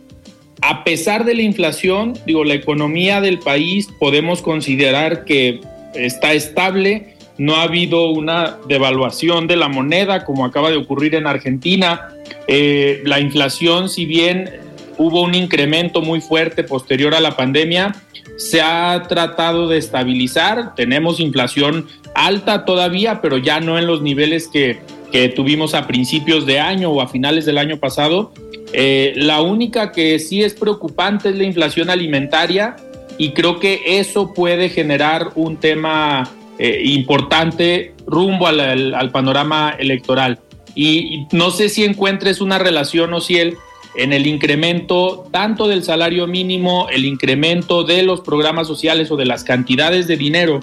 [0.61, 5.61] a pesar de la inflación, digo, la economía del país podemos considerar que
[5.95, 11.27] está estable, no ha habido una devaluación de la moneda como acaba de ocurrir en
[11.27, 12.09] Argentina.
[12.47, 14.51] Eh, la inflación, si bien
[14.99, 17.95] hubo un incremento muy fuerte posterior a la pandemia,
[18.37, 20.75] se ha tratado de estabilizar.
[20.75, 24.81] Tenemos inflación alta todavía, pero ya no en los niveles que,
[25.11, 28.33] que tuvimos a principios de año o a finales del año pasado.
[28.75, 32.77] Eh, la única que sí es preocupante es la inflación alimentaria
[33.19, 40.41] y creo que eso puede generar un tema eh, importante rumbo al, panorama electoral.
[40.75, 43.57] Y, no sé si encuentres una relación, o si el
[43.95, 49.27] en el incremento tanto del salario mínimo, el incremento de los programas sociales o de
[49.27, 50.61] las cantidades de dinero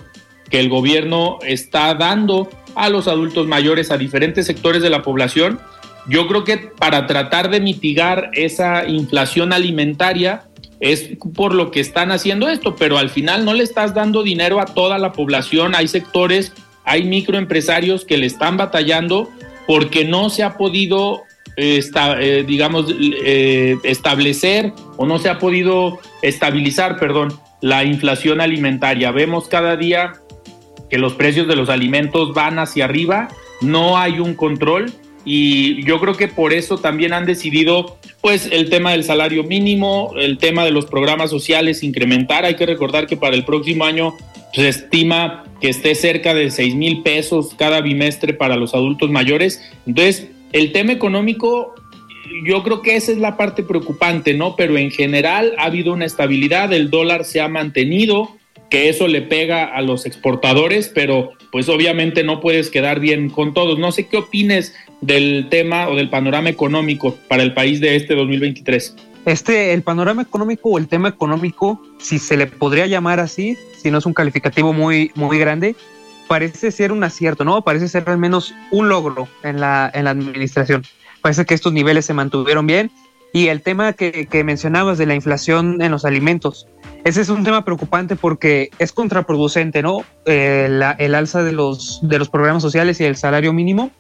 [0.50, 5.60] que el gobierno está dando a los adultos mayores, a diferentes sectores de la población.
[6.08, 10.49] Yo creo que para tratar de mitigar esa inflación alimentaria,
[10.80, 14.60] es por lo que están haciendo esto, pero al final no le estás dando dinero
[14.60, 16.54] a toda la población, hay sectores,
[16.86, 19.30] hay microempresarios que le están batallando
[19.68, 21.24] porque no se ha podido,
[21.58, 29.12] eh, digamos, eh, establecer o no se ha podido estabilizar, perdón, la inflación alimentaria.
[29.12, 30.14] Vemos cada día
[30.90, 33.28] que los precios de los alimentos van hacia arriba,
[33.62, 34.92] no hay un control
[35.26, 40.14] y yo creo que por eso también han decidido pues el tema del salario mínimo,
[40.18, 42.46] el tema de los programas sociales incrementar.
[42.46, 44.16] Hay que recordar que para el próximo año
[44.54, 49.62] se estima que esté cerca de 6 mil pesos cada bimestre para los adultos mayores.
[49.86, 51.76] Entonces, el tema económico,
[52.46, 54.56] yo creo que esa es la parte preocupante, ¿no?
[54.56, 58.32] Pero en general ha habido una estabilidad, el dólar se ha mantenido,
[58.70, 63.54] que eso le pega a los exportadores, pero pues obviamente no puedes quedar bien con
[63.54, 63.80] todos.
[63.80, 68.16] No sé qué opines del tema o del panorama económico para el país de este
[68.16, 68.96] 2023.
[69.26, 73.92] Este, el panorama económico o el tema económico, si se le podría llamar así, si
[73.92, 75.76] no es un calificativo muy, muy grande,
[76.28, 77.62] parece ser un acierto, ¿no?
[77.62, 80.84] Parece ser al menos un logro en la, en la administración.
[81.22, 82.92] Parece que estos niveles se mantuvieron bien.
[83.32, 86.66] Y el tema que, que mencionabas de la inflación en los alimentos,
[87.04, 90.04] ese es un tema preocupante porque es contraproducente, ¿no?
[90.26, 93.92] Eh, el alza de los, de los programas sociales y el salario mínimo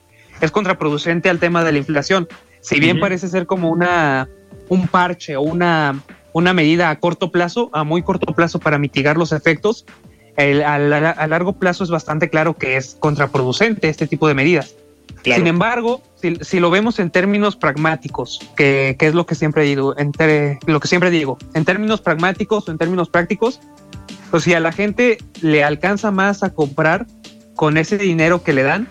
[0.41, 2.27] es contraproducente al tema de la inflación.
[2.61, 4.27] Si bien parece ser como una,
[4.67, 6.01] un parche o una,
[6.33, 9.85] una medida a corto plazo, a muy corto plazo para mitigar los efectos,
[10.37, 14.75] a, largo plazo es bastante claro que es contraproducente este tipo de medidas.
[15.23, 16.01] Sin embargo,
[16.41, 20.87] si, lo vemos en términos pragmáticos, que, es lo que siempre digo, entre, lo que
[20.87, 23.59] siempre digo, en términos pragmáticos o en términos prácticos,
[24.31, 27.05] pues si a la gente le alcanza más a comprar
[27.55, 28.87] con ese dinero que le dan,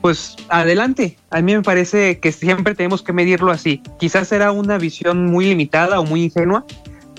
[0.00, 1.16] pues adelante.
[1.30, 3.82] A mí me parece que siempre tenemos que medirlo así.
[3.98, 6.64] Quizás será una visión muy limitada o muy ingenua,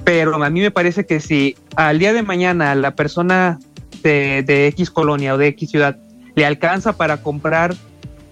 [0.04, 3.60] pero a mí me parece que si al día de mañana la persona
[4.04, 5.98] de, X colonia o de X ciudad
[6.36, 7.76] le alcanza para comprar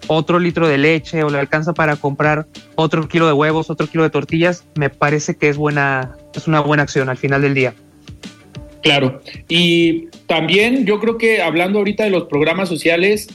[0.08, 4.04] otro litro de leche o le alcanza para comprar otro kilo de huevos, otro kilo
[4.04, 7.76] de tortillas, me parece que es buena, es una buena acción al final del día.
[8.82, 13.28] Claro, y también yo creo que hablando ahorita de los programas sociales,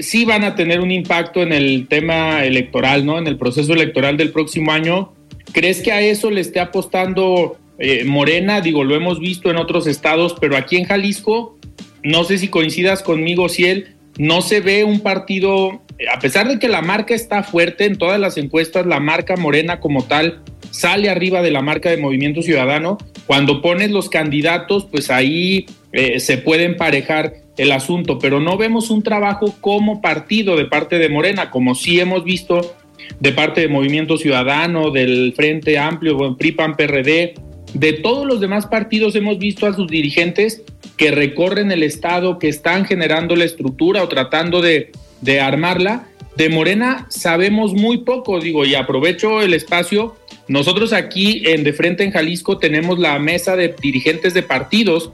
[0.00, 3.18] sí van a tener un impacto en el tema electoral, ¿no?
[3.18, 5.12] En el proceso electoral del próximo año.
[5.52, 8.60] ¿Crees que a eso le esté apostando eh, Morena?
[8.60, 11.58] Digo, lo hemos visto en otros estados, pero aquí en Jalisco,
[12.02, 15.82] no sé si coincidas conmigo, Ciel, no se ve un partido,
[16.12, 19.80] a pesar de que la marca está fuerte en todas las encuestas, la marca Morena
[19.80, 22.98] como tal sale arriba de la marca de Movimiento Ciudadano.
[23.26, 28.90] Cuando pones los candidatos, pues ahí eh, se puede emparejar el asunto, pero no vemos
[28.90, 32.76] un trabajo como partido de parte de Morena, como sí hemos visto
[33.20, 37.34] de parte de Movimiento Ciudadano, del Frente Amplio, PRIPAN, PRD,
[37.74, 40.62] de todos los demás partidos hemos visto a sus dirigentes
[40.96, 46.08] que recorren el Estado, que están generando la estructura o tratando de, de armarla.
[46.36, 50.16] De Morena sabemos muy poco, digo, y aprovecho el espacio.
[50.48, 55.10] Nosotros aquí en De Frente en Jalisco tenemos la mesa de dirigentes de partidos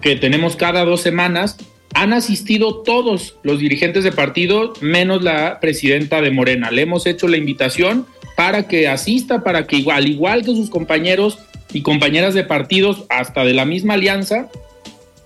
[0.00, 1.58] que tenemos cada dos semanas
[1.94, 6.70] han asistido todos los dirigentes de partido, menos la presidenta de Morena.
[6.70, 11.38] Le hemos hecho la invitación para que asista, para que igual, igual que sus compañeros
[11.72, 14.48] y compañeras de partidos, hasta de la misma alianza,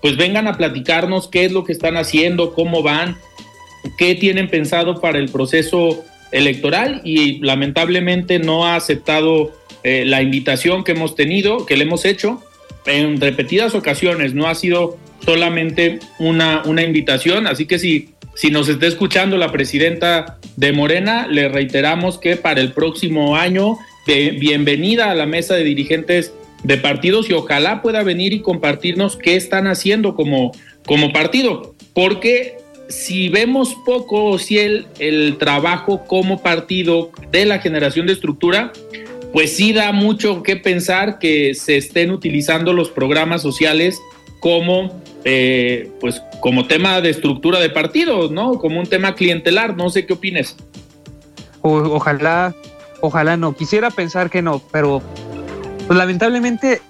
[0.03, 3.17] pues vengan a platicarnos qué es lo que están haciendo, cómo van,
[3.97, 9.53] qué tienen pensado para el proceso electoral y lamentablemente no ha aceptado
[9.83, 12.43] eh, la invitación que hemos tenido, que le hemos hecho
[12.87, 18.69] en repetidas ocasiones, no ha sido solamente una, una invitación, así que si, si nos
[18.69, 25.11] está escuchando la presidenta de Morena, le reiteramos que para el próximo año, de bienvenida
[25.11, 29.67] a la mesa de dirigentes de partidos y ojalá pueda venir y compartirnos qué están
[29.67, 30.53] haciendo como,
[30.87, 32.57] como partido, porque
[32.89, 38.73] si vemos poco o si el, el trabajo como partido de la generación de estructura,
[39.35, 44.01] pues sí da mucho que pensar que se estén utilizando los programas sociales
[44.39, 48.61] como eh, pues como tema de estructura de partidos, ¿no?
[48.61, 50.55] Como un tema clientelar, no sé qué opines.
[51.63, 52.55] ojalá,
[53.01, 53.57] ojalá no.
[53.57, 55.03] Quisiera pensar que no, pero
[55.89, 56.81] pues, lamentablemente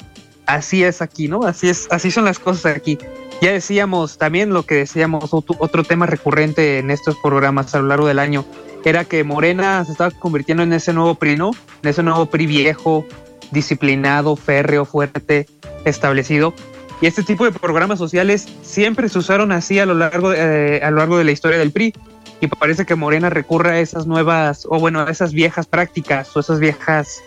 [0.44, 1.44] así es aquí, ¿no?
[1.44, 2.98] Así es, así son las cosas aquí.
[3.40, 8.06] Ya decíamos también lo que decíamos, otro, tema recurrente en estos programas a lo largo
[8.06, 8.44] del año,
[8.90, 11.52] era que Morena se estaba convirtiendo en ese nuevo PRI, ¿no?
[11.82, 13.06] En ese nuevo PRI viejo,
[13.50, 15.46] disciplinado, férreo, fuerte,
[15.84, 16.54] establecido.
[17.00, 20.90] Y este tipo de programas sociales siempre se usaron así a lo largo, eh, a
[20.90, 21.94] lo largo de la historia del PRI.
[22.40, 26.40] Y parece que Morena recurre a esas nuevas, o bueno, a esas viejas prácticas o
[26.40, 27.22] esas viejas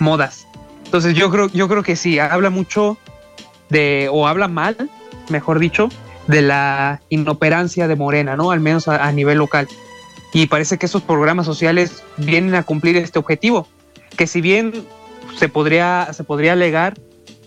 [0.00, 0.46] modas.
[0.84, 2.96] Entonces yo creo, yo creo que sí, habla mucho
[3.68, 4.90] de, o habla mal,
[5.28, 5.88] mejor dicho,
[6.26, 8.50] de la inoperancia de Morena, ¿no?
[8.50, 9.68] Al menos a nivel local.
[10.32, 13.68] Y parece que esos programas sociales vienen a cumplir este objetivo,
[14.16, 14.72] que si bien
[15.38, 16.94] se podría, se podría alegar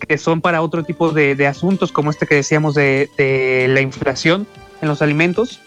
[0.06, 4.46] que son para otro tipo de, asuntos, como este que decíamos de, la inflación
[4.82, 5.60] en los alimentos.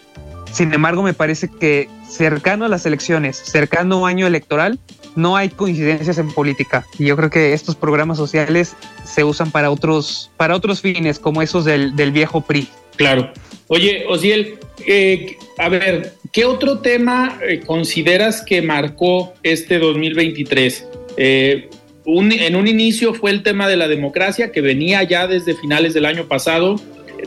[0.52, 4.78] Sin embargo, me parece que cercano a las elecciones, cercano a un año electoral,
[5.14, 6.86] no hay coincidencias en política.
[6.98, 11.42] Y yo creo que estos programas sociales se usan para otros, para otros fines, como
[11.42, 12.68] esos del, viejo PRI.
[12.96, 13.32] Claro.
[13.68, 20.86] Oye, Osiel, eh, a ver, ¿qué otro tema eh, consideras que marcó este 2023?
[21.16, 21.68] Eh,
[22.06, 26.06] en un inicio fue el tema de la democracia que venía ya desde finales del
[26.06, 26.80] año pasado.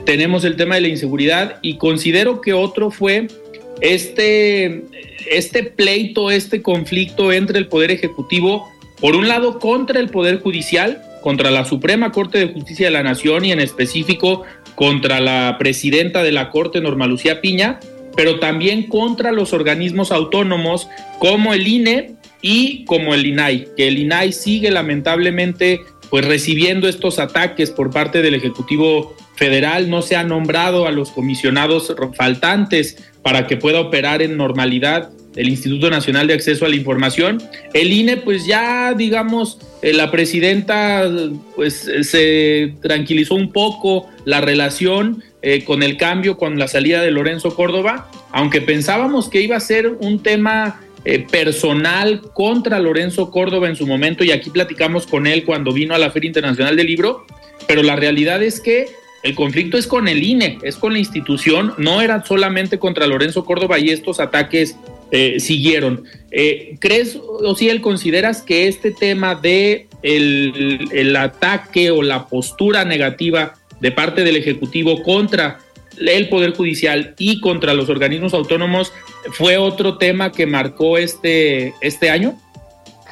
[0.06, 3.28] Tenemos el tema de la inseguridad y considero que otro fue
[3.82, 4.84] este,
[5.30, 8.68] este pleito, este conflicto entre el Poder Ejecutivo,
[9.00, 13.04] por un lado contra el Poder Judicial, contra la Suprema Corte de Justicia de la
[13.04, 14.44] Nación y en específico
[14.76, 17.80] contra la presidenta de la Corte, Norma Lucía Piña,
[18.16, 20.88] pero también contra los organismos autónomos
[21.20, 27.18] como el INE y como el INAI, que el INAI sigue lamentablemente pues recibiendo estos
[27.18, 33.48] ataques por parte del Ejecutivo Federal, no se ha nombrado a los comisionados faltantes para
[33.48, 37.42] que pueda operar en normalidad el Instituto Nacional de Acceso a la Información.
[37.74, 41.10] El INE, pues ya, digamos, eh, la presidenta
[41.56, 47.12] pues se tranquilizó un poco la relación eh, con el cambio, con la salida de
[47.12, 53.68] Lorenzo Córdoba, aunque pensábamos que iba a ser un tema eh, personal contra Lorenzo Córdoba
[53.68, 56.88] en su momento, y aquí platicamos con él cuando vino a la Feria Internacional del
[56.88, 57.26] Libro,
[57.68, 58.88] pero la realidad es que
[59.22, 63.44] el conflicto es con el INE, es con la institución, no era solamente contra Lorenzo
[63.44, 64.78] Córdoba y estos ataques
[65.12, 66.06] eh, siguieron.
[66.80, 73.56] ¿Crees, o si él consideras que este tema de el, ataque o la postura negativa
[73.84, 75.60] de parte del Ejecutivo contra
[75.98, 78.94] el Poder Judicial y contra los organismos autónomos
[79.34, 82.34] fue otro tema que marcó este, este año?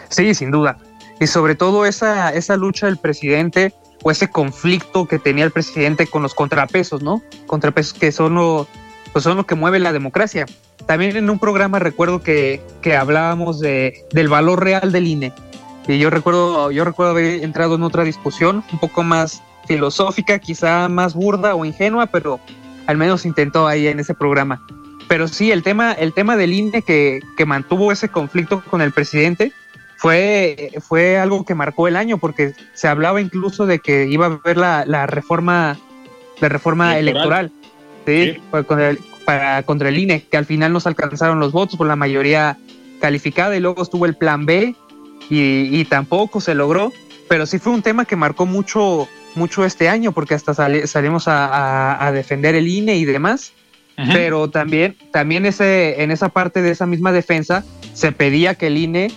[0.08, 0.78] Sí, sin duda.
[1.20, 6.08] Y sobre todo esa, esa lucha del presidente o ese conflicto que tenía el presidente
[6.08, 7.22] con los contrapesos, ¿no?
[7.48, 8.66] Contrapesos que son lo,
[9.12, 10.46] pues son lo que mueve la democracia.
[10.86, 15.34] También en un programa recuerdo que, que hablábamos de, del valor real del INE.
[15.86, 20.89] Y yo recuerdo, yo recuerdo haber entrado en otra discusión un poco más filosófica, quizá
[20.89, 22.39] más burda o ingenua, pero
[22.88, 24.62] al menos intentó ahí en ese programa.
[25.07, 28.91] Pero sí, el tema, el tema del INE que, que mantuvo ese conflicto con el
[28.91, 29.51] presidente
[29.97, 34.30] fue, fue algo que marcó el año, porque se hablaba incluso de que iba a
[34.30, 35.78] haber la, la reforma,
[36.39, 37.51] la reforma electoral,
[38.05, 38.38] ¿sí?
[38.49, 41.86] Contra, el, para, contra el INE, que al final no se alcanzaron los votos por
[41.86, 42.57] la mayoría
[42.99, 44.76] calificada, y luego estuvo el plan B,
[45.30, 46.91] y, y tampoco se logró,
[47.30, 51.48] pero sí fue un tema que marcó mucho, mucho este año, porque hasta salimos a,
[51.48, 53.54] a, a, defender el INE y demás.
[53.98, 54.14] Ajá.
[54.14, 57.64] Pero también, también ese, en esa parte de esa misma defensa
[57.94, 59.12] se pedía que el INE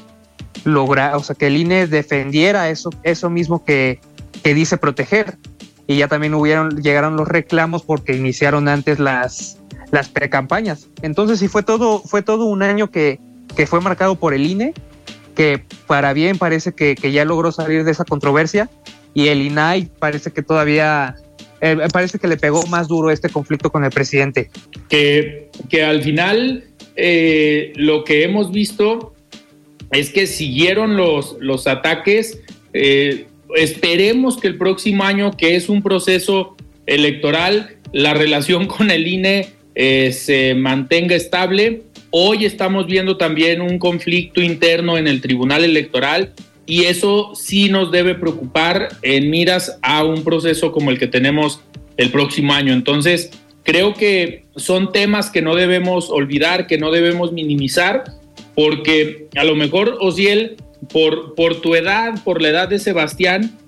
[0.65, 4.01] logra, o sea, que el INE defendiera eso, eso mismo que,
[4.43, 5.39] que dice proteger.
[5.87, 9.59] Y ya también hubieron, llegaron los reclamos porque iniciaron antes las,
[9.91, 10.89] las precampañas.
[11.03, 13.21] Entonces sí fue todo, fue todo un año que,
[13.55, 14.73] que fue marcado por el INE,
[15.35, 18.71] que para bien parece que, que ya logró salir de esa controversia,
[19.15, 21.17] y el INAI parece que todavía
[21.61, 24.51] eh, parece que le pegó más duro este conflicto con el presidente.
[24.91, 26.65] Que, que al final
[26.97, 29.15] eh, lo que hemos visto
[29.91, 32.41] es que siguieron los, los ataques.
[32.75, 39.07] Eh, esperemos que el próximo año, que es un proceso electoral, la relación con el
[39.07, 41.83] INE se mantenga estable.
[42.11, 46.33] Hoy estamos viendo también un conflicto interno en el Tribunal Electoral
[46.67, 51.61] y eso sí nos debe preocupar en miras a un proceso como el que tenemos
[51.97, 52.73] el próximo año.
[52.73, 53.31] Entonces,
[53.63, 58.05] creo que son temas que no debemos olvidar, que no debemos minimizar
[58.55, 60.57] porque a lo mejor, Osiel,
[60.93, 63.59] por, por tu edad, por la edad de Sebastián,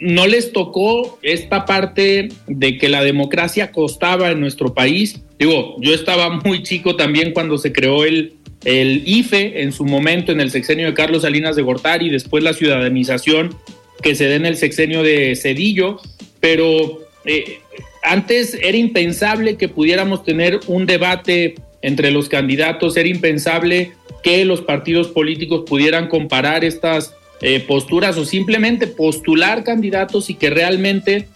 [0.00, 5.22] no les tocó esta parte de que la democracia costaba en nuestro país.
[5.38, 8.34] Digo, yo estaba muy chico también cuando se creó el,
[8.66, 12.52] el IFE en su momento, en el sexenio de Carlos Salinas de Gortari, después la
[12.52, 13.56] ciudadanización
[14.02, 16.00] que se da en el sexenio de Cedillo,
[16.40, 17.60] pero eh,
[18.02, 23.92] antes era impensable que pudiéramos tener un debate entre los candidatos, era impensable
[24.24, 30.50] que los partidos políticos pudieran comparar estas eh, posturas o simplemente postular candidatos y que
[30.50, 31.28] realmente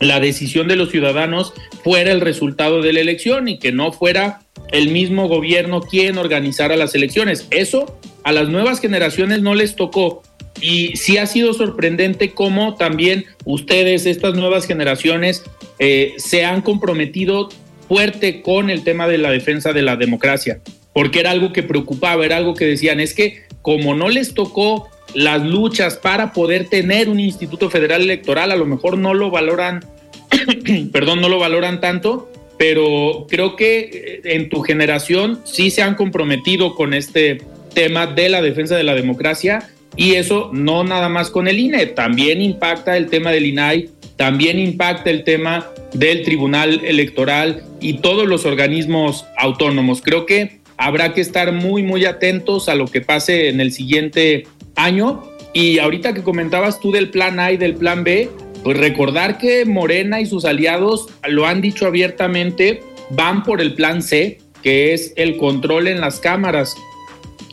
[0.00, 1.52] la decisión de los ciudadanos
[1.84, 4.40] fuera el resultado de la elección y que no fuera
[4.72, 7.46] el mismo gobierno quien organizara las elecciones.
[7.50, 10.22] Eso a las nuevas generaciones no les tocó.
[10.60, 15.44] Y sí ha sido sorprendente cómo también ustedes, estas nuevas generaciones,
[15.78, 17.48] eh, se han comprometido
[17.88, 20.60] fuerte con el tema de la defensa de la democracia
[20.92, 24.88] porque era algo que preocupaba, era algo que decían, es que como no les tocó
[25.14, 29.84] las luchas para poder tener un Instituto Federal Electoral, a lo mejor no lo valoran,
[30.92, 35.94] perdón, no lo valoran tanto, pero creo que eh, en tu generación sí se han
[35.94, 37.42] comprometido con este
[37.74, 41.86] tema de la defensa de la democracia y eso no nada más con el INE,
[41.86, 48.28] también impacta el tema del INAI, también impacta el tema del Tribunal Electoral y todos
[48.28, 50.02] los organismos autónomos.
[50.02, 54.46] Creo que habrá que estar muy, muy atentos a lo que pase en el siguiente
[54.76, 55.22] año.
[55.52, 58.30] Y ahorita que comentabas tú del plan A y del plan B,
[58.64, 64.02] pues recordar que Morena y sus aliados lo han dicho abiertamente, van por el plan
[64.02, 66.76] C, que es el control en las cámaras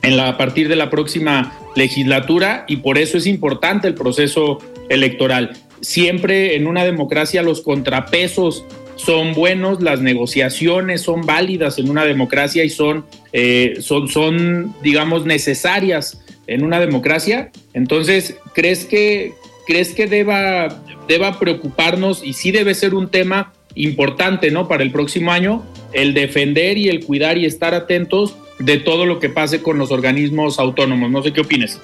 [0.04, 4.60] en la, a partir de la próxima legislatura y por eso es importante el proceso
[4.88, 5.58] electoral.
[5.82, 8.64] Siempre en una democracia los contrapesos
[8.98, 15.26] son buenos, las negociaciones son válidas en una democracia y son, eh, son, son, digamos,
[15.26, 17.52] necesarias en una democracia.
[17.74, 19.34] Entonces, ¿crees que,
[19.66, 24.68] crees que deba, deba preocuparnos y sí debe ser un tema importante ¿no?
[24.68, 29.20] para el próximo año, el defender y el cuidar y estar atentos de todo lo
[29.20, 31.12] que pase con los organismos autónomos.
[31.12, 31.80] No sé qué opines.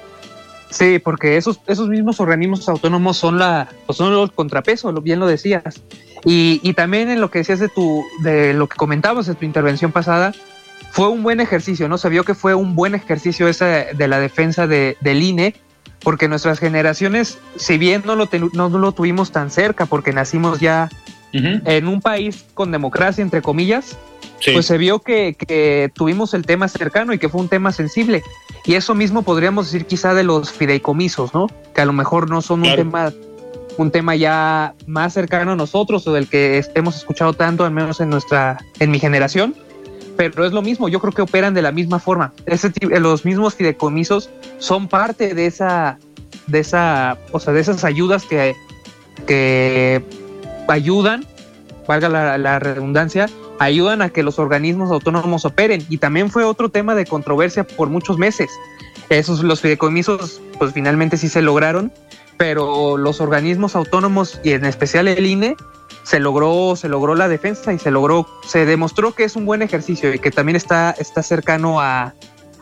[0.72, 5.28] Sí, porque esos, esos mismos organismos autónomos son la, pues son los contrapesos, bien lo
[5.28, 5.82] decías.
[6.26, 9.46] Y, y, también en lo que decías de tu, de lo que comentabas en tu
[9.46, 10.34] intervención pasada,
[10.94, 11.98] fue un buen ejercicio, ¿no?
[11.98, 15.56] Se vio que fue un buen ejercicio ese de la defensa de, del INE,
[16.04, 20.90] porque nuestras generaciones, si bien no lo, no, lo tuvimos tan cerca, porque nacimos ya
[21.34, 21.62] uh -huh.
[21.66, 23.98] en un país con democracia, entre comillas,
[24.40, 24.52] sí.
[24.52, 28.22] pues se vio que, que, tuvimos el tema cercano y que fue un tema sensible.
[28.66, 31.48] Y eso mismo podríamos decir quizá de los fideicomisos, ¿no?
[31.74, 32.82] Que a lo mejor no son claro.
[32.82, 33.14] un tema
[33.78, 38.00] un tema ya más cercano a nosotros o del que hemos escuchado tanto, al menos
[38.00, 39.56] en nuestra, en mi generación,
[40.16, 42.34] pero es lo mismo, yo creo que operan de la misma forma.
[42.46, 45.98] Ese, los mismos fideicomisos son parte de esa,
[46.48, 48.56] de esa, o sea, de esas ayudas que,
[49.26, 50.04] que
[50.68, 51.26] ayudan,
[51.88, 53.28] valga la, la redundancia,
[53.60, 55.84] ayudan a que los organismos autónomos operen.
[55.90, 58.50] Y también fue otro tema de controversia por muchos meses.
[59.10, 61.92] Esos, los fideicomisos, pues finalmente sí se lograron,
[62.38, 65.56] pero los organismos autónomos y en especial el INE
[66.04, 69.62] se logró, se logró la defensa y se logró, se demostró que es un buen
[69.62, 72.14] ejercicio y que también está, está cercano a,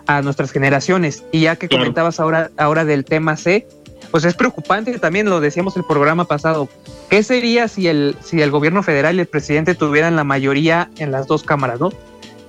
[0.07, 1.23] a nuestras generaciones.
[1.31, 1.83] Y ya que claro.
[1.83, 3.67] comentabas ahora, ahora del tema C,
[4.11, 6.69] pues es preocupante, también lo decíamos el programa pasado.
[7.09, 11.11] ¿Qué sería si el, si el gobierno federal y el presidente tuvieran la mayoría en
[11.11, 11.89] las dos cámaras, no?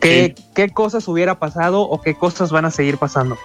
[0.01, 0.45] ¿Qué, sí.
[0.55, 3.39] ¿Qué cosas hubiera pasado o qué cosas van a seguir pasando?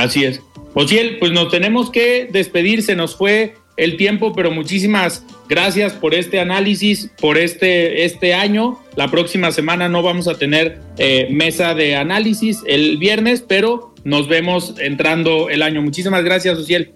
[0.00, 0.40] Así es.
[0.74, 6.14] Ociel, pues nos tenemos que despedir, se nos fue el tiempo, pero muchísimas gracias por
[6.14, 8.78] este análisis, por este, este año.
[8.96, 14.28] La próxima semana no vamos a tener eh, mesa de análisis el viernes, pero nos
[14.28, 15.82] vemos entrando el año.
[15.82, 16.92] Muchísimas gracias, Ociel.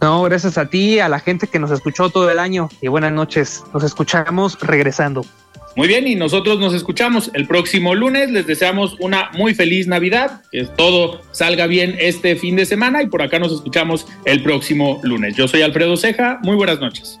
[0.00, 3.12] No, gracias a ti, a la gente que nos escuchó todo el año y buenas
[3.12, 3.64] noches.
[3.72, 5.24] Nos escuchamos regresando.
[5.74, 8.30] Muy bien, y nosotros nos escuchamos el próximo lunes.
[8.30, 13.08] Les deseamos una muy feliz Navidad, que todo salga bien este fin de semana y
[13.08, 15.36] por acá nos escuchamos el próximo lunes.
[15.36, 17.18] Yo soy Alfredo Ceja, muy buenas noches.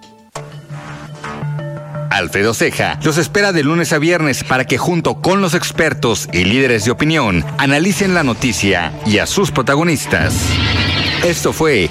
[2.10, 6.44] Alfredo Ceja los espera de lunes a viernes para que junto con los expertos y
[6.44, 10.48] líderes de opinión analicen la noticia y a sus protagonistas.
[11.22, 11.90] Esto fue